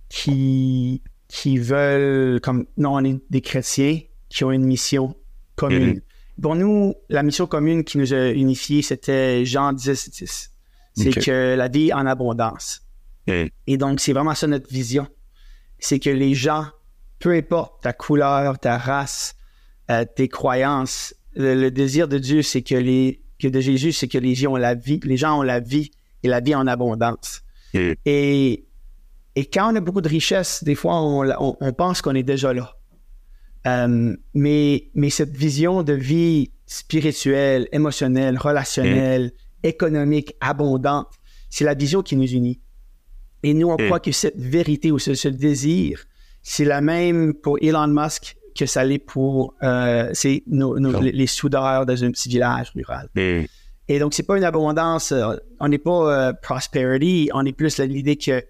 [0.09, 3.99] qui, qui veulent, comme, non, on est des chrétiens
[4.29, 5.15] qui ont une mission
[5.55, 6.01] commune.
[6.41, 10.51] Pour nous, la mission commune qui nous a unifiés, c'était Jean 10, 10.
[10.95, 12.81] C'est que la vie en abondance.
[13.27, 15.07] Et donc, c'est vraiment ça notre vision.
[15.83, 16.65] C'est que les gens,
[17.19, 19.35] peu importe ta couleur, ta race,
[19.91, 24.17] euh, tes croyances, le, désir de Dieu, c'est que les que de Jésus, c'est que
[24.17, 25.91] les gens ont la vie, les gens ont la vie
[26.23, 27.41] et la vie en abondance.
[28.05, 28.65] Et,
[29.35, 32.53] et quand on a beaucoup de richesses, des fois, on, on, pense qu'on est déjà
[32.53, 32.77] là.
[33.67, 39.31] Euh, mais, mais cette vision de vie spirituelle, émotionnelle, relationnelle,
[39.63, 41.09] économique, abondante,
[41.49, 42.61] c'est la vision qui nous unit.
[43.43, 46.05] Et nous, on croit que cette vérité ou ce, désir,
[46.41, 50.11] c'est la même pour Elon Musk que ça l'est pour euh,
[50.45, 53.09] les, soudeurs dans un petit village rural.
[53.87, 57.79] Et donc, c'est pas une abondance, euh, on n'est pas euh, prosperity, on est plus
[57.79, 58.41] l'idée que,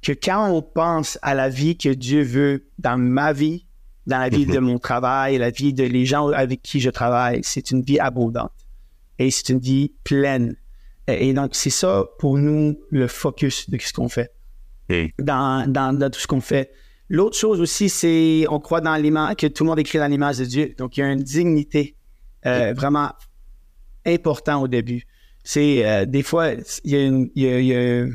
[0.00, 3.66] que quand on pense à la vie que Dieu veut dans ma vie,
[4.06, 7.40] dans la vie de mon travail, la vie de les gens avec qui je travaille,
[7.42, 8.52] c'est une vie abondante.
[9.18, 10.56] Et c'est une vie pleine.
[11.06, 14.32] Et donc, c'est ça pour nous le focus de ce qu'on fait.
[15.18, 16.72] Dans, dans, tout ce qu'on fait.
[17.08, 20.38] L'autre chose aussi, c'est on croit dans l'image, que tout le monde écrit dans l'image
[20.38, 20.74] de Dieu.
[20.78, 21.96] Donc, il y a une dignité
[22.46, 23.12] euh, vraiment
[24.06, 25.06] importante au début.
[25.42, 26.52] C'est euh, des fois,
[26.84, 28.06] il y, a une, il, y a,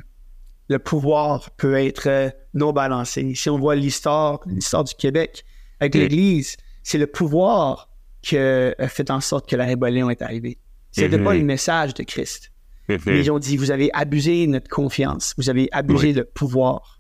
[0.68, 3.34] le pouvoir peut être euh, non balancé.
[3.36, 5.44] Si on voit l'histoire, l'histoire du Québec
[5.80, 7.90] avec l'Église, c'est le pouvoir
[8.22, 10.58] qui a fait en sorte que la rébellion est arrivée.
[10.92, 11.24] C'était mm-hmm.
[11.24, 12.49] pas le message de Christ.
[13.08, 17.00] Ils ont dit, vous avez abusé notre confiance, vous avez abusé le pouvoir.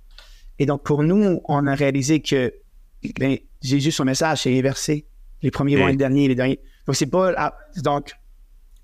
[0.60, 2.54] Et donc, pour nous, on a réalisé que
[3.18, 5.08] ben, Jésus, son message, c'est inversé.
[5.42, 6.60] Les premiers vont être les derniers, les derniers.
[6.86, 7.54] Donc, c'est pas.
[7.78, 8.14] Donc,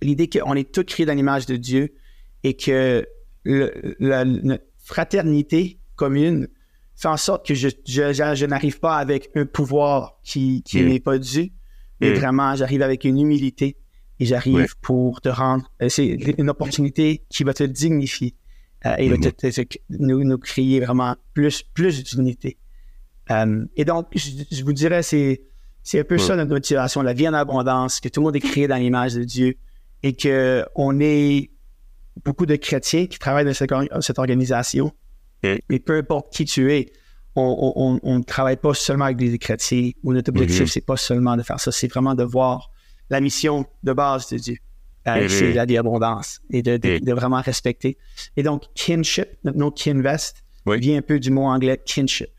[0.01, 1.93] l'idée qu'on est tous créés dans l'image de Dieu
[2.43, 3.05] et que
[3.43, 4.25] la,
[4.77, 6.47] fraternité commune
[6.95, 11.17] fait en sorte que je, je, n'arrive pas avec un pouvoir qui, qui n'est pas
[11.17, 11.51] dû,
[11.99, 13.77] mais vraiment, j'arrive avec une humilité
[14.19, 15.69] et j'arrive pour te rendre.
[15.81, 18.35] Euh, c'est une opportunité qui va te dignifier
[18.85, 22.57] euh, et va te, nous, nous, créer vraiment plus, plus d'unité.
[23.31, 25.41] Euh, et donc, je, vous dirais, c'est,
[25.83, 28.41] c'est un peu ça notre motivation, la vie en abondance, que tout le monde est
[28.41, 29.55] créé dans l'image de Dieu
[30.03, 31.49] et que on est
[32.23, 34.91] beaucoup de chrétiens qui travaillent dans cette, cette organisation.
[35.43, 36.91] Et peu importe qui tu es,
[37.35, 40.71] on ne travaille pas seulement avec des chrétiens ou notre objectif, mm-hmm.
[40.71, 42.71] c'est pas seulement de faire ça, c'est vraiment de voir
[43.09, 44.57] la mission de base de Dieu.
[45.07, 47.97] Euh, c'est la abondance et de, vraiment respecter.
[48.37, 52.29] Et donc, kinship, notre nom kinvest, vient un peu du mot anglais kinship.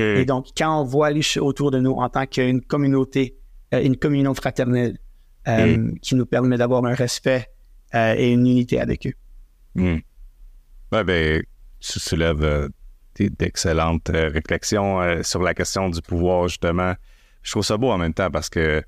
[0.00, 3.36] Et donc, quand on voit les autour de nous en tant qu'une communauté,
[3.74, 4.96] euh, une communion fraternelle
[5.48, 7.48] euh, qui nous permet d'avoir un respect
[7.92, 9.14] et une unité avec eux.
[9.74, 9.98] Mm.
[10.90, 11.42] ben,
[11.80, 12.68] tu soulèves
[13.18, 16.94] d'excellentes réflexions sur la question du pouvoir, justement.
[17.42, 18.82] Je trouve ça beau en même temps parce que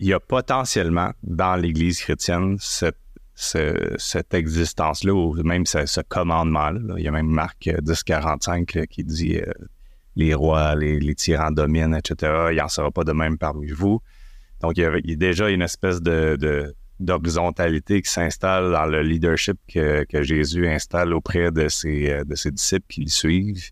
[0.00, 2.98] il y a potentiellement dans l'Église chrétienne cette,
[3.34, 6.80] cette existence-là, ou même ce, commandement-là.
[6.96, 9.52] Il y a même Marc 1045 qui dit euh,
[10.16, 12.48] les rois, les, tyrans dominent, etc.
[12.52, 14.00] Il n'en sera pas de même parmi vous.
[14.60, 20.04] Donc, il y, a, déjà une espèce de, d'horizontalité qui s'installe dans le leadership que,
[20.04, 23.70] que, Jésus installe auprès de ses, euh, de ses disciples qui le suivent.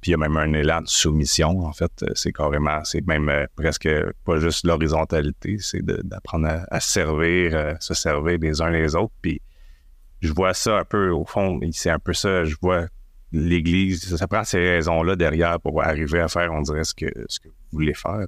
[0.00, 2.04] Puis il y a même un élan de soumission, en fait.
[2.14, 3.88] C'est carrément, c'est même euh, presque
[4.24, 9.14] pas juste l'horizontalité, c'est d'apprendre à, servir, euh, se servir les uns les autres.
[9.20, 9.40] Puis
[10.20, 12.86] je vois ça un peu, au fond, c'est un peu ça, je vois
[13.32, 17.40] l'Église, ça prend ces raisons-là derrière pour arriver à faire, on dirait, ce que, ce
[17.40, 18.26] que vous voulez faire.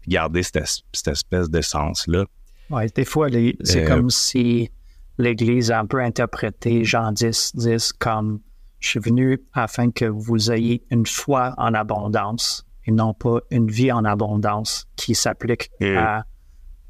[0.00, 2.24] Puis garder cette, cette espèce d'essence-là.
[2.70, 3.28] Oui, des fois,
[3.62, 4.70] c'est euh, comme si
[5.18, 8.40] l'Église a un peu interprété Jean 10, 10 comme
[8.84, 13.68] je suis venu afin que vous ayez une foi en abondance et non pas une
[13.70, 15.96] vie en abondance qui s'applique mm.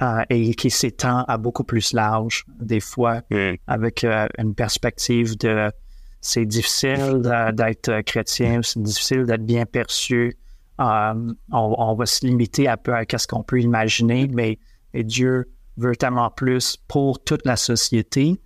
[0.01, 3.53] à, et qui s'étend à beaucoup plus large, des fois mm.
[3.69, 5.71] avec euh, une perspective de
[6.21, 7.21] c'est difficile
[7.53, 10.37] d'être chrétien, c'est difficile d'être bien perçu.
[10.81, 14.59] Euh, on, va se limiter un peu à ce qu'on peut imaginer, mais
[14.95, 18.41] Dieu veut tellement plus pour toute la société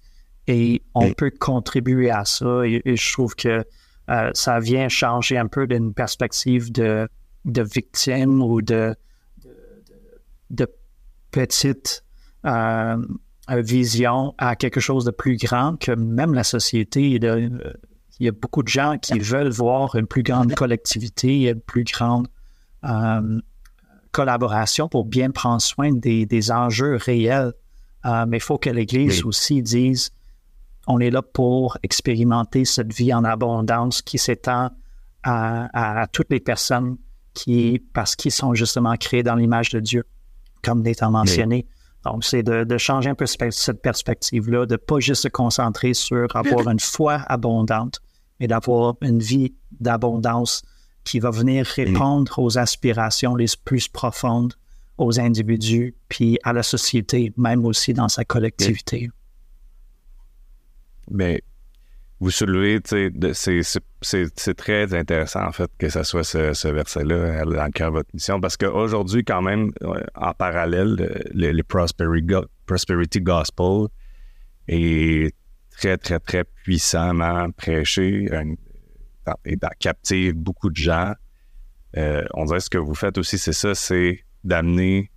[0.49, 2.63] et on peut contribuer à ça.
[2.65, 3.65] Et, je trouve que
[4.11, 7.07] euh, ça vient changer un peu d'une perspective de,
[7.45, 8.97] de victime ou de,
[10.51, 10.67] de,
[11.31, 12.03] petite
[12.47, 12.97] euh,
[13.51, 17.11] vision à quelque chose de plus grand que même la société.
[17.11, 17.61] il
[18.19, 22.29] y a beaucoup de gens qui veulent voir une plus grande collectivité, une plus grande
[24.13, 27.53] collaboration pour bien prendre soin des, enjeux réels.
[28.05, 30.11] mais il faut que l'Église aussi dise
[30.89, 34.71] on est là pour expérimenter cette vie en abondance qui s'étend
[35.23, 36.97] à, toutes les personnes
[37.35, 40.05] qui, parce qu'ils sont justement créés dans l'image de Dieu,
[40.63, 41.67] comme l'étant mentionné.
[42.05, 46.69] Donc, c'est de, changer un peu cette perspective-là, de pas juste se concentrer sur avoir
[46.71, 48.01] une foi abondante,
[48.41, 50.63] mais d'avoir une vie d'abondance
[51.05, 54.55] qui va venir répondre aux aspirations les plus profondes
[54.97, 59.11] aux individus, puis à la société, même aussi dans sa collectivité.
[61.11, 61.43] Mais
[62.21, 67.91] vous soulevez, c'est très intéressant en fait que ce soit ce, verset-là dans le cœur
[67.91, 73.87] de votre mission parce qu'aujourd'hui, quand même, euh, en parallèle, le, prosperity, Gospel
[74.67, 75.33] est
[75.71, 78.29] très, très, très puissamment prêché
[79.45, 81.13] et captive beaucoup de gens.
[81.97, 85.11] Euh, on dirait ce que vous faites aussi, c'est ça, c'est d'amener,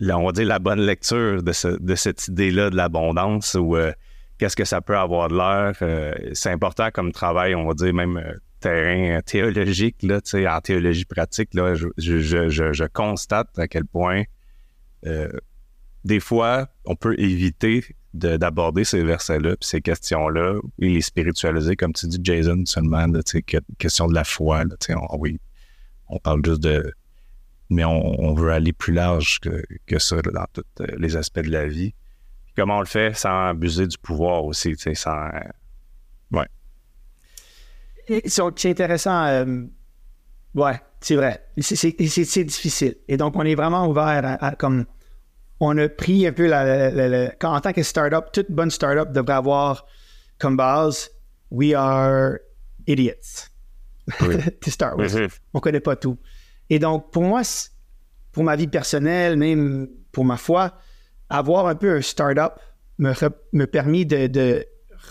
[0.00, 3.92] on va dire, la bonne lecture de, de cette idée-là de l'abondance euh,
[4.38, 5.76] qu'est-ce que ça peut avoir de l'air.
[5.82, 11.04] Euh, c'est important comme travail, on va dire même euh, terrain théologique, là, en théologie
[11.04, 14.24] pratique, là, je, constate à quel point
[15.06, 15.28] euh,
[16.04, 17.84] des fois, on peut éviter
[18.14, 23.20] d'aborder ces versets-là, puis ces questions-là, et les spiritualiser, comme tu dis, Jason, seulement, là,
[23.78, 24.64] question de la foi.
[24.64, 24.74] Là,
[25.10, 25.38] on, oui,
[26.08, 26.92] on parle juste de...
[27.70, 30.64] Mais on, veut aller plus large que ça dans tous
[30.96, 31.92] les aspects de la vie
[32.58, 35.30] comment on le fait sans abuser du pouvoir aussi, tu sais, sans.
[36.32, 36.46] Ouais.
[38.26, 39.26] C'est intéressant.
[39.26, 39.62] Euh,
[40.54, 41.46] ouais, c'est vrai.
[41.60, 42.96] C'est difficile.
[43.06, 44.86] Et donc, on est vraiment ouvert à, comme.
[45.60, 49.86] On a pris un peu la, en tant que startup, toute bonne startup devrait avoir
[50.38, 51.10] comme base
[51.50, 52.38] We are
[52.86, 53.48] idiots.
[54.18, 55.14] to start with.
[55.14, 55.38] Mm-hmm.
[55.54, 56.16] On connaît pas tout.
[56.70, 57.42] Et donc, pour moi,
[58.32, 60.78] pour ma vie personnelle, même pour ma foi,
[61.28, 62.60] avoir un peu un startup
[62.98, 63.12] me,
[63.52, 64.64] me permis de,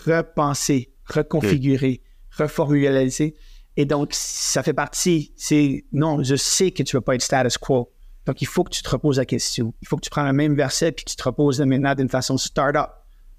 [0.06, 2.02] repenser, reconfigurer,
[2.36, 3.34] reformuler.
[3.76, 7.22] Et donc, ça fait partie, c'est non, je sais que tu ne vas pas être
[7.22, 7.92] status quo.
[8.26, 9.72] Donc, il faut que tu te reposes la question.
[9.80, 12.08] Il faut que tu prends le même verset puis que tu te reposes maintenant d'une
[12.08, 12.90] façon startup,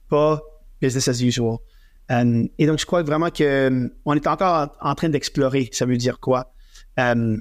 [0.09, 0.41] pas
[0.81, 1.57] business as usual.
[2.11, 5.97] Euh, et donc, je crois vraiment qu'on euh, est encore en, train d'explorer, ça veut
[5.97, 6.53] dire quoi?
[6.99, 7.37] Euh,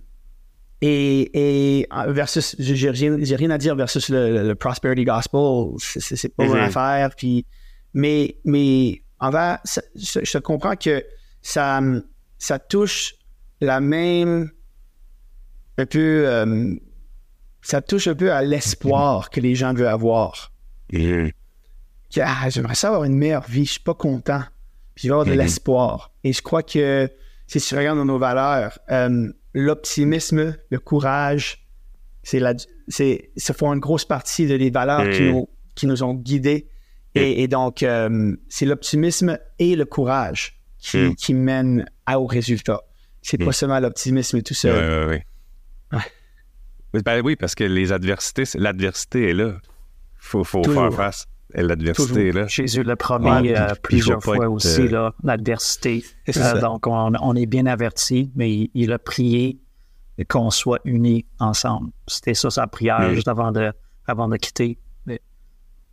[0.81, 6.55] et, et versus, j'ai rien, rien à dire versus le, prosperity gospel, c'est pas mm
[6.57, 7.11] affaire.
[7.17, 7.47] Puis,
[7.95, 9.61] mais, mais en va,
[9.97, 11.05] je, comprends que
[11.43, 11.81] ça,
[12.39, 13.15] ça touche
[13.61, 14.51] la même,
[15.79, 16.75] un peu, euh,
[17.63, 20.53] ça touche un peu à l'espoir que les gens veulent avoir.
[20.93, 21.29] Mm
[22.23, 24.43] ah, j'aimerais ça avoir une meilleure vie, je suis pas content.
[24.95, 25.37] Puis je avoir de mm-hmm.
[25.37, 26.13] l'espoir.
[26.25, 27.11] Et je crois que
[27.47, 31.67] si tu regardes dans nos valeurs, euh, l'optimisme, le courage,
[32.23, 32.55] c'est la,
[32.89, 36.69] c'est, ça font une grosse partie de les valeurs qui, nous, qui nous ont guidés.
[37.15, 41.15] Et, donc, euh, c'est l'optimisme et le courage qui, hmm.
[41.17, 42.83] qui mènent au résultat.
[43.23, 43.53] C'est pas hmm.
[43.53, 45.23] seulement l'optimisme tout seul.
[46.95, 49.57] Oui, ben oui, parce que les adversités, l'adversité est là.
[49.61, 52.33] Il faut, faut faire face l'adversité.
[52.33, 52.47] Là.
[52.47, 56.05] Jésus le premier euh, plusieurs fois aussi, euh, l'adversité.
[56.37, 59.59] Euh, donc, on, est bien averti, mais il, a prié
[60.29, 61.91] qu'on soit unis ensemble.
[62.07, 63.73] C'était ça sa prière juste avant de,
[64.07, 64.79] avant de quitter.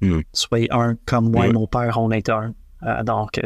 [0.02, 0.20] Mm.
[0.34, 2.54] Soyez un comme moi et mon Père, on est un.
[3.04, 3.40] donc,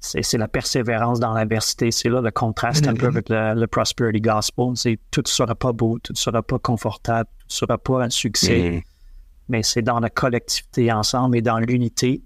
[0.00, 1.92] c'est la persévérance dans l'adversité.
[1.92, 4.72] C'est là le contraste un peu avec le, prosperity gospel.
[4.74, 8.02] C'est tout ne sera pas beau, tout ne sera pas confortable, tout ne sera pas
[8.02, 8.82] un succès.
[9.48, 12.22] Mais c'est dans la collectivité ensemble et dans l'unité.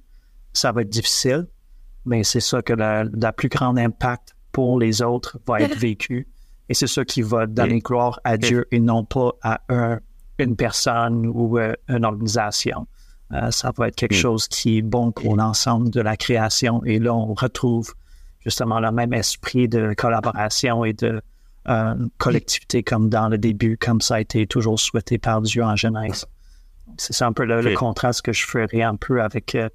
[0.53, 1.47] Ça va être difficile,
[2.05, 6.29] mais c'est ça que la, plus grande impact pour les autres va être vécu.
[6.69, 9.61] Et c'est ça qui va donner gloire à Dieu et non pas à
[10.39, 12.87] une personne ou euh, une organisation.
[13.33, 16.85] Euh, ça va être quelque chose qui est bon pour l'ensemble de la création.
[16.85, 17.95] Et là, on retrouve
[18.41, 21.21] justement le même esprit de collaboration et de
[21.69, 25.75] euh, collectivité comme dans le début, comme ça a été toujours souhaité par Dieu en
[25.75, 26.27] Genèse.
[26.99, 29.69] C'est un peu le, contraste que je ferais un peu avec euh,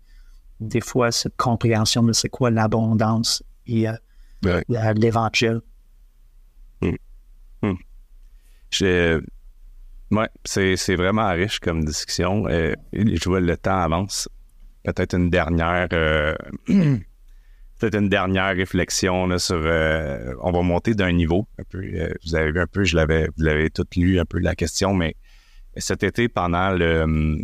[0.59, 3.93] des fois cette compréhension de c'est quoi l'abondance et euh,
[4.95, 5.61] l'évangile.
[6.81, 6.95] Hmm.
[7.61, 7.75] Hmm.
[10.43, 12.47] c'est vraiment riche comme discussion.
[12.47, 14.27] Euh, je vois le temps avance.
[14.83, 21.83] Peut-être une dernière peut-être une dernière réflexion sur on va monter d'un niveau un peu.
[22.25, 24.93] vous avez vu un peu, je l'avais vous l'avez tout lu un peu la question,
[24.93, 25.15] mais
[25.77, 27.43] cet été, pendant le,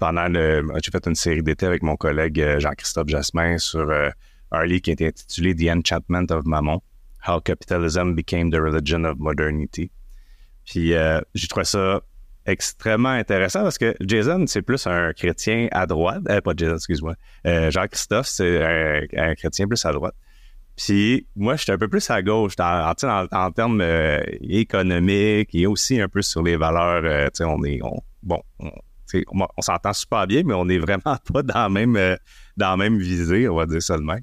[0.00, 0.66] pendant le.
[0.82, 4.10] J'ai fait une série d'été avec mon collègue euh, Jean-Christophe Jasmin sur euh,
[4.50, 6.80] un livre qui était intitulé The Enchantment of Mammon
[7.28, 9.92] How Capitalism Became the Religion of Modernity.
[10.64, 12.00] Puis euh, j'ai trouvé ça
[12.46, 16.22] extrêmement intéressant parce que Jason, c'est plus un chrétien à droite.
[16.24, 17.14] pas Jason, excuse-moi.
[17.44, 20.14] Jean-Christophe, c'est un, chrétien plus à droite.
[20.82, 23.84] Puis moi, j'étais un peu plus à gauche en, termes
[24.40, 27.30] économiques et aussi un peu sur les valeurs.
[27.40, 27.80] on est,
[28.22, 28.42] bon,
[29.32, 32.16] on, s'entend super bien, mais on n'est vraiment pas dans la même, euh,
[32.56, 34.22] dans la même visée, on va dire ça de même.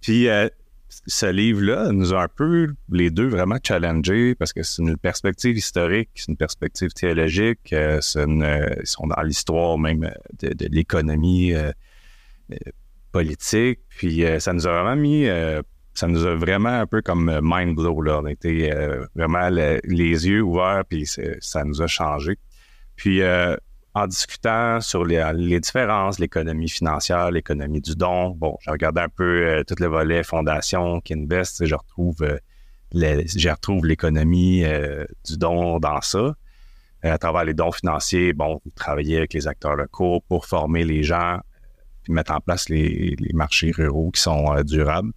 [0.00, 0.48] Puis euh,
[0.88, 5.56] ce livre-là nous a un peu, les deux, vraiment challengés parce que c'est une perspective
[5.56, 11.54] historique, c'est une perspective théologique, euh, ils sont dans l'histoire même de, l'économie
[13.12, 13.80] politique.
[13.88, 15.26] Puis ça nous a vraiment mis
[15.94, 18.00] ça nous a vraiment un peu comme mind blow.
[18.00, 18.20] Là.
[18.20, 18.72] On a été
[19.14, 21.06] vraiment les yeux ouverts, puis
[21.40, 22.38] ça nous a changé.
[22.96, 23.22] Puis
[23.94, 28.30] en discutant sur les, différences, l'économie financière, l'économie du don.
[28.30, 32.38] Bon, j'ai regardé un peu euh, tout le volet fondation, Kinvest, je retrouve euh,
[32.94, 36.34] je retrouve l'économie euh, du don dans ça.
[37.02, 41.02] à travers les dons financiers, bon, vous travaillez avec les acteurs locaux pour former les
[41.02, 41.40] gens,
[42.02, 45.12] puis mettre en place les, marchés ruraux qui sont durables.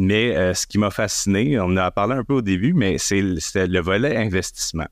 [0.00, 3.20] Mais ce qui m'a fasciné, on en a parlé un peu au début, mais c'est
[3.20, 4.86] le volet investissement.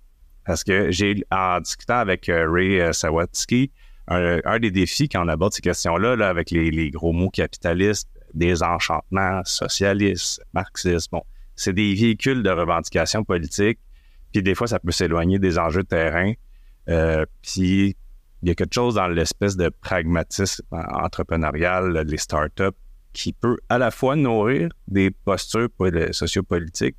[0.47, 3.73] Parce que j'ai, en discutant avec euh, Ray euh, Sawatsky,
[4.09, 9.43] un, des défis quand on aborde ces questions-là, là, avec les, gros mots capitalistes, désenchantement,
[9.45, 11.23] socialistes, marxistes, bon,
[11.57, 13.81] c'est des véhicules de revendication politique,
[14.33, 16.33] puis des fois, ça peut s'éloigner des enjeux de terrain.
[16.89, 17.97] Euh, puis
[18.43, 22.79] il y a quelque chose dans l'espèce de pragmatisme entrepreneurial des startups
[23.17, 25.71] qui peut à la fois nourrir des postures
[26.12, 26.97] sociopolitiques,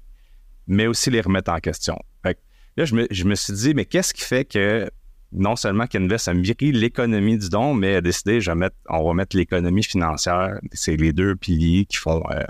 [0.66, 1.98] mais aussi les remettre en question.
[2.24, 2.40] Fait
[2.76, 4.90] Là, je me, suis dit, mais qu'est-ce qui fait que
[5.32, 9.14] non seulement qu'Invest a mûri l'économie du don, mais a décidé, je mettre, on va
[9.14, 10.60] mettre l'économie financière.
[10.74, 12.44] C'est les deux piliers qui font euh,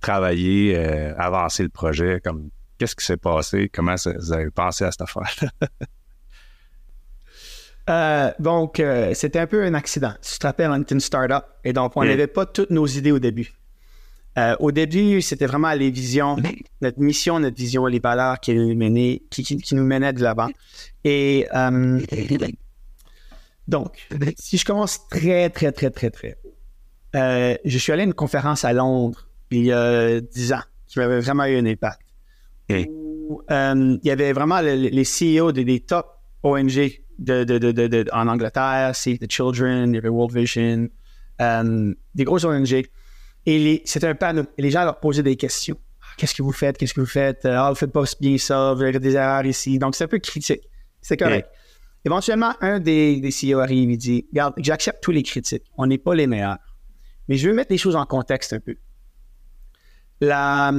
[0.00, 2.20] travailler, euh, avancer le projet.
[2.24, 3.68] Comme qu'est-ce qui s'est passé?
[3.72, 5.50] Comment vous avez pensé à cette affaire-là?
[7.90, 8.82] Euh, donc,
[9.14, 10.12] c'était un peu un accident.
[10.22, 13.12] Tu te rappelles, on était une startup et donc on n'avait pas toutes nos idées
[13.12, 13.52] au début.
[14.38, 16.36] Euh, au début, c'était vraiment les visions,
[16.80, 20.48] notre mission, notre vision, les valeurs qui nous menaient, qui, qui, nous menaient de l'avant.
[21.04, 22.00] Et euh,
[23.68, 24.08] donc,
[24.38, 26.38] si je commence très, très, très, très, très,
[27.14, 30.98] euh, je suis allé à une conférence à Londres il y a dix ans qui
[30.98, 32.00] m'avait vraiment eu un impact.
[32.70, 36.06] Où, il y avait vraiment les, CEO des, top
[36.42, 40.88] ONG de, de, de, en Angleterre, Save the Children, il y avait World Vision,
[41.38, 42.84] des grosses ONG
[43.46, 44.44] et c'était un panneau.
[44.56, 45.76] Et les gens leur posaient des questions.
[46.00, 46.78] Ah, qu'est-ce que vous faites?
[46.78, 47.44] Qu'est-ce que vous faites?
[47.44, 49.78] Ah, vous faites pas bien ça, vous avez des erreurs ici.
[49.78, 50.62] Donc, c'est un peu critique.
[51.00, 51.48] C'est correct.
[52.04, 55.64] Éventuellement, un des, des CEO arrive, il dit, regarde, j'accepte tous les critiques.
[55.76, 56.58] On n'est pas les meilleurs.
[57.28, 58.76] Mais je veux mettre les choses en contexte un peu.
[60.20, 60.72] La,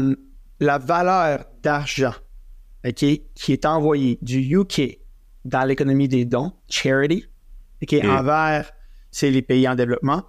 [0.59, 2.13] la valeur d'argent
[2.95, 4.99] qui est envoyée du UK
[5.45, 7.25] dans l'économie des dons, charity,
[7.81, 8.71] okay, envers
[9.21, 10.23] les pays en développement,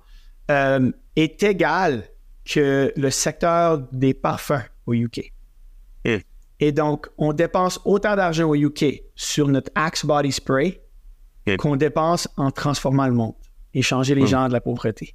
[0.51, 2.05] euh, est égale
[2.45, 5.33] que le secteur des parfums au UK.
[6.61, 10.81] Et donc, on dépense autant d'argent au UK sur notre Axe Body Spray
[11.59, 13.35] qu'on dépense en transformant le monde
[13.75, 14.27] et changer les hmm.
[14.27, 15.15] gens de la pauvreté.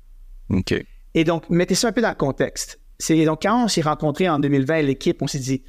[1.13, 2.79] Et donc, mettez ça un peu dans le contexte.
[2.99, 5.63] C'est donc quand on s'est rencontrés en 2020, l'équipe, on s'est dit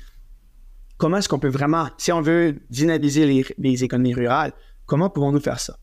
[1.01, 4.53] comment est-ce qu'on peut vraiment, si on veut dynamiser les, économies rurales,
[4.87, 5.77] comment pouvons-nous faire ça?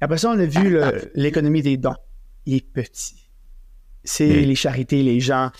[0.00, 0.78] après ça, on a vu
[1.14, 1.96] l'économie des dons.
[2.46, 3.24] Il est petit
[4.04, 5.50] c'est les charités, les gens.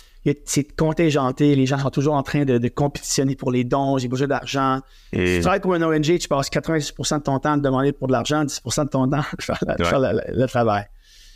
[0.45, 1.55] C'est contingenté.
[1.55, 3.97] Les gens sont toujours en train de, compétitionner pour les dons.
[3.97, 4.79] J'ai besoin d'argent.
[5.13, 8.07] Si tu travailles pour une ONG, tu passes 90 de ton temps à demander pour
[8.07, 10.85] de l'argent, 10 de ton temps à faire, le travail.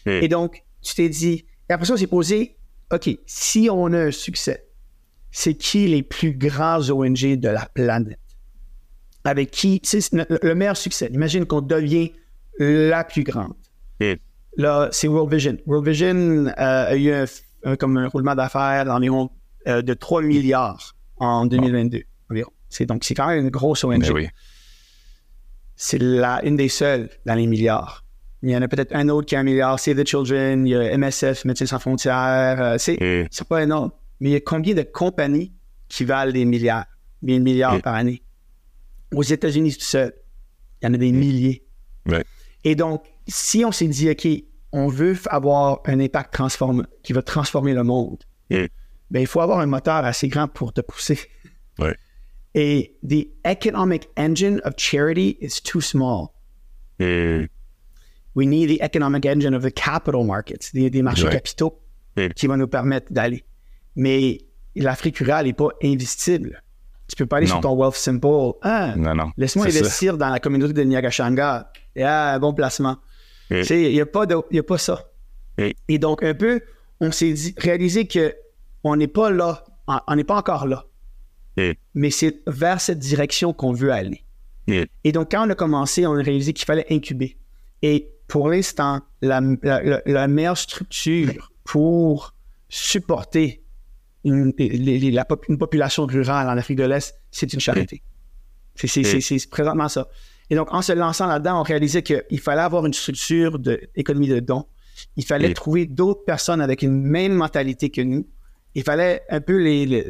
[0.06, 2.58] Et donc, tu t'es dit, et après ça, on s'est posé,
[2.92, 4.69] OK, si on a un succès,
[5.32, 8.20] c'est qui les plus grands ONG de la planète?
[9.24, 11.10] Avec qui, c'est le meilleur succès.
[11.14, 12.12] Imagine qu'on devient
[12.60, 13.54] la plus grande.
[14.58, 15.58] Là, c'est World Vision.
[15.66, 17.12] World Vision euh, a eu
[17.64, 19.30] un, comme un roulement d'affaires d'environ
[19.68, 22.52] euh, de 3 milliards en 2022 environ.
[22.70, 24.12] C'est, donc, c'est quand même une grosse ONG.
[24.14, 24.30] Ben
[25.76, 28.04] c'est la, une des seules dans les milliards.
[28.44, 30.72] Il y en a peut-être un autre qui a un milliard, Save the Children, il
[30.72, 32.62] y a MSF, Médecins sans frontières.
[32.62, 33.92] Euh, c'est, c'est pas énorme.
[34.20, 35.54] Mais il y a combien de compagnies
[35.88, 36.86] qui valent des milliards,
[37.22, 38.22] des milliards par année?
[39.14, 40.14] Aux États-Unis tout seul,
[40.82, 41.66] il y en a des milliers.
[42.64, 44.28] Et donc, si on s'est dit, OK,
[44.72, 48.66] on veut avoir un impact transforme, qui va transformer le monde, mm.
[49.10, 51.20] ben, il faut avoir un moteur assez grand pour te pousser.
[52.56, 56.34] Et the economic engine of charity is too small.
[57.00, 57.48] Mm.
[58.36, 61.32] we need the economic engine of the capital markets, des, des marchés Ouais.
[61.32, 61.80] capitaux
[62.18, 62.30] Oui.
[62.36, 63.44] qui vont nous permettre d'aller.
[64.00, 64.38] Mais
[64.76, 66.64] l'Afrique rurale n'est pas investible.
[67.10, 67.54] Tu peux pas aller Non.
[67.56, 68.54] sur ton Wealth Simple.
[68.62, 69.32] Ah, Non, non.
[69.36, 69.78] laisse-moi ça.
[69.78, 71.70] investir dans la communauté de Nyagashanga.
[71.98, 72.98] Et ah, bon placement.
[73.52, 73.58] Oui.
[73.60, 75.06] Tu sais, il n'y a, pas de- il y a pas ça.
[75.90, 76.62] Et donc, un peu,
[77.02, 78.34] on s'est dit, réalisé que
[78.86, 79.66] on n'est pas là,
[80.08, 80.86] on- n'est pas encore là.
[81.94, 84.24] Mais c'est vers cette direction qu'on veut aller.
[85.04, 87.38] Et donc, quand on a commencé, on a réalisé qu'il fallait incuber.
[87.82, 92.34] Et pour l'instant, la, la- la- la meilleure structure pour
[92.70, 93.59] supporter
[94.24, 98.02] une, les- les- la pop- une population rurale en Afrique de l'Est, c'est une charité.
[98.76, 100.08] C'est présentement ça.
[100.50, 104.40] Et donc, en se lançant là-dedans, on réalisait qu'il fallait avoir une structure d'économie de,
[104.40, 104.66] dons.
[105.16, 108.28] Il fallait trouver d'autres personnes avec une même mentalité que nous.
[108.76, 110.04] Il fallait un peu les, les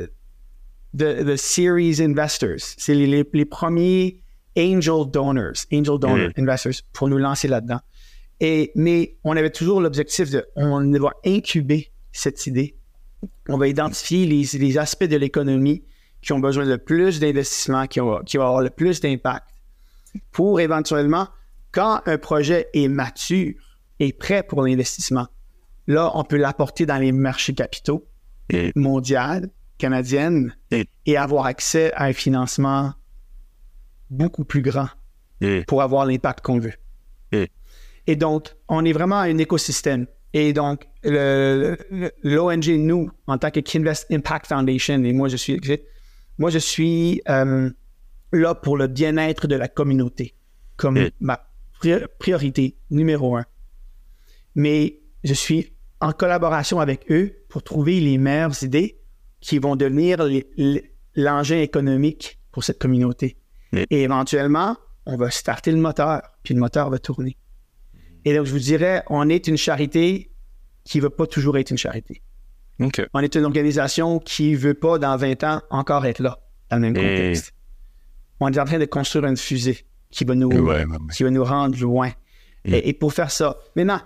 [0.97, 2.60] the, the series investors.
[2.78, 4.22] C'est les, les- les premiers
[4.57, 6.32] angel donors, angel donor Mhm.
[6.38, 7.80] investors pour nous lancer là-dedans.
[8.39, 12.76] Et, mais on avait toujours l'objectif de, on va incuber cette idée.
[13.49, 15.84] On va identifier les, les aspects de l'économie
[16.22, 19.47] qui ont besoin de plus d'investissement, qui, ont- qui vont avoir le plus d'impact
[20.32, 21.28] pour éventuellement,
[21.72, 23.53] quand un projet est mature
[23.99, 25.28] et prêt pour l'investissement,
[25.88, 28.05] là, on peut l'apporter dans les marchés capitaux
[28.76, 32.93] mondiales, canadiennes, Et- avoir accès à un financement
[34.09, 34.89] beaucoup plus grand
[35.41, 36.74] et- pour avoir l'impact qu'on veut.
[37.32, 37.49] Et-
[38.07, 40.07] Et donc, on est vraiment un écosystème.
[40.34, 45.60] Et donc, l'ONG, nous, en tant que Kinvest Impact Foundation, et moi, je suis,
[46.38, 47.70] moi, je suis euh,
[48.32, 50.36] là pour le bien-être de la communauté,
[50.78, 51.40] comme Et- ma
[51.82, 53.46] pri- priorité numéro un.
[54.56, 59.00] Mais je suis en collaboration avec eux pour trouver les meilleures idées
[59.42, 60.18] qui vont devenir
[61.16, 63.38] l'engin économique pour cette communauté.
[63.90, 64.76] Et éventuellement,
[65.06, 67.38] on va starter le moteur, puis le moteur va tourner.
[68.30, 70.30] Et donc, je vous dirais, on est une charité
[70.84, 72.22] qui ne veut pas toujours être une charité.
[73.14, 76.78] On est une organisation qui ne veut pas, dans 20 ans, encore être là, dans
[76.78, 77.54] le même Et- contexte.
[78.40, 81.44] On est en train de construire une fusée qui va nous, Ouais, qui va nous
[81.44, 82.10] rendre loin.
[82.66, 82.74] Mm.
[82.74, 84.00] Et, et pour faire ça, maintenant,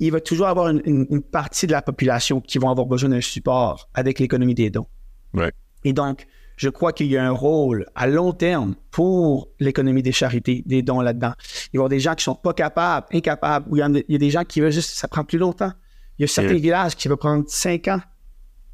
[0.00, 3.08] il va toujours avoir une, une- une partie de la population qui vont avoir besoin
[3.10, 4.86] d'un support avec l'économie des dons.
[5.32, 5.52] Ouais.
[5.84, 6.26] Et donc,
[6.60, 10.82] je crois qu'il y a un rôle à long terme pour l'économie des charités, des
[10.82, 11.32] dons là-dedans.
[11.38, 14.18] Il va y avoir des gens qui sont pas capables, incapables, ou il y, a,
[14.18, 15.72] des gens qui veulent juste, ça prend plus longtemps.
[16.18, 18.00] Il y a certains villages qui vont prendre cinq ans,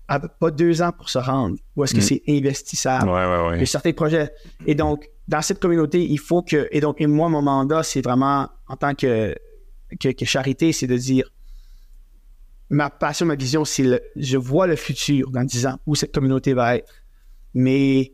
[0.09, 1.57] à- pas deux ans pour se rendre.
[1.76, 2.03] Ou est-ce que Mm.
[2.03, 3.09] c'est investissable?
[3.09, 3.62] Ouais, ouais, Il y ouais.
[3.62, 4.32] a certains projets.
[4.66, 6.66] Et donc, dans cette communauté, il faut que.
[6.72, 9.32] Et donc, et moi, mon mandat, c'est vraiment, en tant que,
[10.01, 11.30] que, que charité, c'est de dire
[12.68, 16.12] ma passion, ma vision, c'est le, je vois le futur dans 10 ans où cette
[16.12, 16.93] communauté va être.
[17.59, 18.13] Mais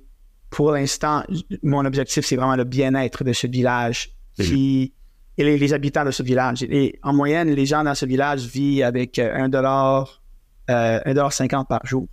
[0.51, 1.25] pour l'instant,
[1.65, 4.93] mon objectif, c'est vraiment le bien-être de ce village qui,
[5.37, 6.63] et les, les habitants de ce village.
[6.63, 10.23] Et en moyenne, les gens dans ce village vivent avec euh, un dollar,
[10.71, 12.07] euh, un dollar cinquante par jour.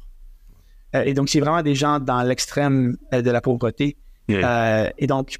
[0.95, 3.95] Euh, et donc, c'est vraiment des gens dans l'extrême euh, de la pauvreté.
[4.27, 4.85] Yeah.
[4.85, 5.37] Euh, et donc,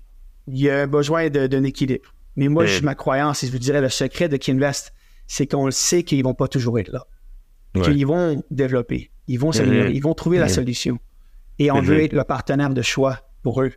[0.48, 2.14] il y a un besoin d'un équilibre.
[2.36, 4.94] Mais moi, je- ma croyance, et je vous dirais, le secret de Kinvest,
[5.26, 7.06] c'est qu'on le sait qu'ils vont pas toujours être là.
[7.76, 7.82] Ouais.
[7.82, 9.96] Qu'ils vont développer, ils vont s'améliorer, Mhm.
[9.96, 10.50] ils vont trouver la Mhm.
[10.54, 11.00] solution.
[11.60, 13.72] Et on veut être le partenaire de choix pour eux.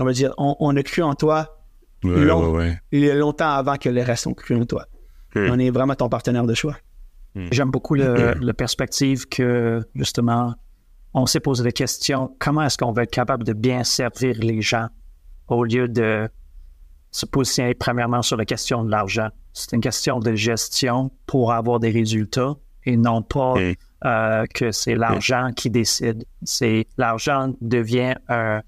[0.00, 1.58] On va dire, on, on a cru en toi
[2.04, 2.50] Ouais, long.
[2.52, 2.78] ouais, ouais.
[2.92, 4.86] il y a longtemps avant que les restes ont cru en toi.
[5.34, 5.48] Mhm.
[5.50, 6.76] On est vraiment ton partenaire de choix.
[7.50, 10.54] J'aime beaucoup le, la perspective que, justement,
[11.14, 12.36] on s'est posé des questions.
[12.38, 14.86] Comment est-ce qu'on va être capable de bien servir les gens
[15.48, 16.28] au lieu de
[17.10, 19.28] se positionner premièrement sur la question de l'argent?
[19.52, 22.54] C'est une question de gestion pour avoir des résultats
[22.84, 23.74] et non pas Mm.
[24.04, 26.24] Euh, que c'est l'argent qui décide.
[26.42, 28.60] C'est l'argent devient un-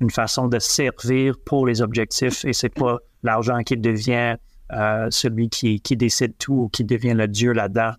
[0.00, 4.36] une façon de servir pour les objectifs et c'est pas l'argent qui devient
[4.72, 7.92] euh, celui qui, qui décide tout ou qui devient le dieu là-dedans.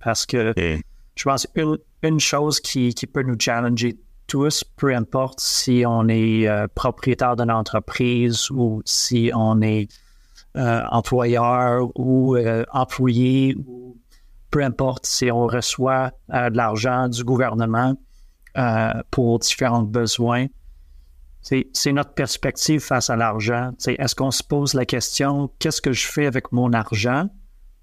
[0.00, 0.80] Parce que Et-
[1.16, 6.08] je pense une, une chose qui, qui peut nous challenger tous, peu importe si on
[6.08, 9.88] est euh, propriétaire d'une entreprise ou si on est
[10.56, 13.96] euh, employeur ou euh, employé ou
[14.52, 17.96] peu importe si on reçoit euh, de l'argent du gouvernement
[18.56, 20.46] euh, pour différents besoins.
[21.40, 23.72] C'est notre perspective face à l'argent.
[23.84, 27.28] Est-ce qu'on se pose la question, qu'est-ce que je fais avec mon argent?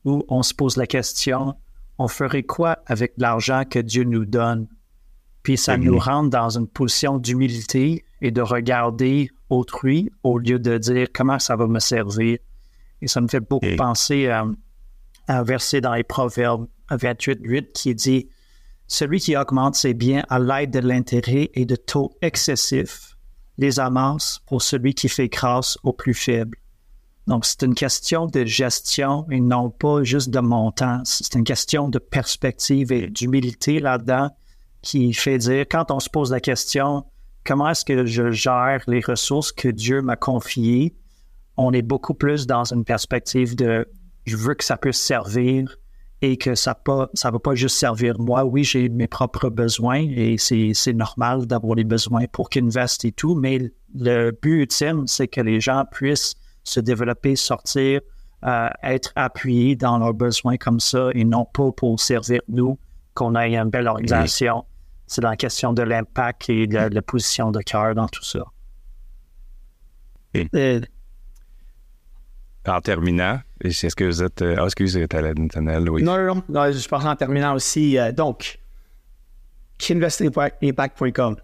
[0.05, 1.55] Ou on se pose la question,
[1.97, 4.67] on ferait quoi avec l'argent que Dieu nous donne?
[5.43, 5.83] Puis ça Mhm.
[5.83, 11.39] nous rentre dans une position d'humilité et de regarder autrui au lieu de dire comment
[11.39, 12.37] ça va me servir?
[13.01, 14.45] Et ça me fait beaucoup penser à, à
[15.29, 18.29] un verset dans les Proverbes 28.8 qui dit
[18.87, 23.15] Celui qui augmente ses biens à l'aide de l'intérêt et de taux excessifs
[23.57, 26.57] les amasse pour celui qui fait grâce aux plus faibles.
[27.27, 31.01] Donc, c'est une question de gestion et non pas juste de montant.
[31.05, 34.29] C'est une question de perspective et d'humilité là-dedans
[34.81, 37.05] qui fait dire, quand on se pose la question,
[37.45, 40.95] comment est-ce que je gère les ressources que Dieu m'a confiées,
[41.57, 43.85] on est beaucoup plus dans une perspective de,
[44.29, 45.77] je veux que ça puisse servir
[46.21, 48.43] et que ça pas ça va pas juste servir moi.
[48.43, 53.35] Oui, j'ai mes propres besoins et c'est normal d'avoir les besoins pour qu'invest et tout,
[53.35, 58.01] mais le but ultime, c'est que les gens puissent se développer, sortir,
[58.45, 62.77] euh, être appuyés dans leurs besoins comme ça et non pas pour servir nous,
[63.13, 64.65] qu'on ait une belle organisation.
[65.07, 68.45] C'est la question de l'impact et de la, position de cœur dans tout ça.
[70.53, 70.79] Euh,
[72.67, 74.41] en terminant, est-ce que vous êtes.
[74.41, 76.03] Ah, excusez, Nathaniel, oui.
[76.03, 77.97] Non, non, non, je pense en terminant aussi.
[77.97, 78.59] Euh, donc,
[79.89, 81.35] investimpact.com.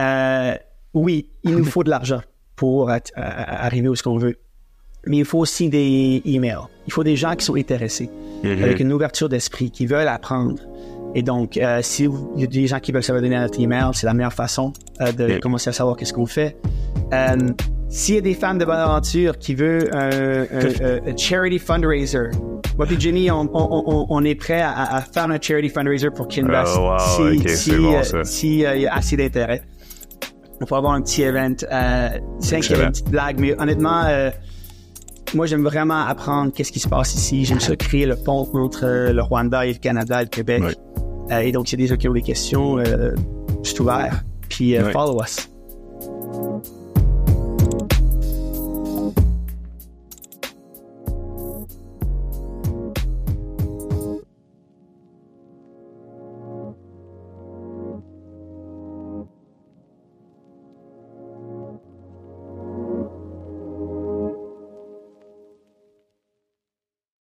[0.00, 0.54] Euh,
[0.94, 2.20] oui, il nous faut de l'argent
[2.56, 4.36] pour arriver où ce qu'on veut.
[5.06, 6.66] Mais il faut aussi des emails.
[6.86, 8.08] Il faut des gens qui sont intéressés,
[8.42, 8.62] mm-hmm.
[8.62, 10.56] avec une ouverture d'esprit, qui veulent apprendre.
[11.14, 13.90] Et donc, euh, si il y a des gens qui veulent s'abonner à notre email,
[13.92, 16.56] c'est la meilleure façon euh, de commencer à savoir qu'est-ce qu'on fait.
[17.94, 22.30] Euh, s'il y a des fans de Bonaventure qui veulent un, charity fundraiser,
[22.76, 27.84] moi et Jenny, on, est prêt à, faire un charity fundraiser pour Kinvest oh, si,
[28.24, 29.62] si, y a assez d'intérêt.
[30.60, 31.54] On peut avoir un petit event.
[32.40, 34.04] c'est une petite blague, mais honnêtement,
[35.34, 37.44] moi, j'aime vraiment apprendre qu'est-ce qui se passe ici.
[37.44, 40.62] J'aime ça créer le pont entre le Rwanda et le Canada et le Québec.
[41.30, 43.14] Euh, et donc, s'il y a des gens qui ont des questions, euh,
[43.62, 44.22] je suis ouvert.
[44.48, 45.48] Puis, euh, follow us.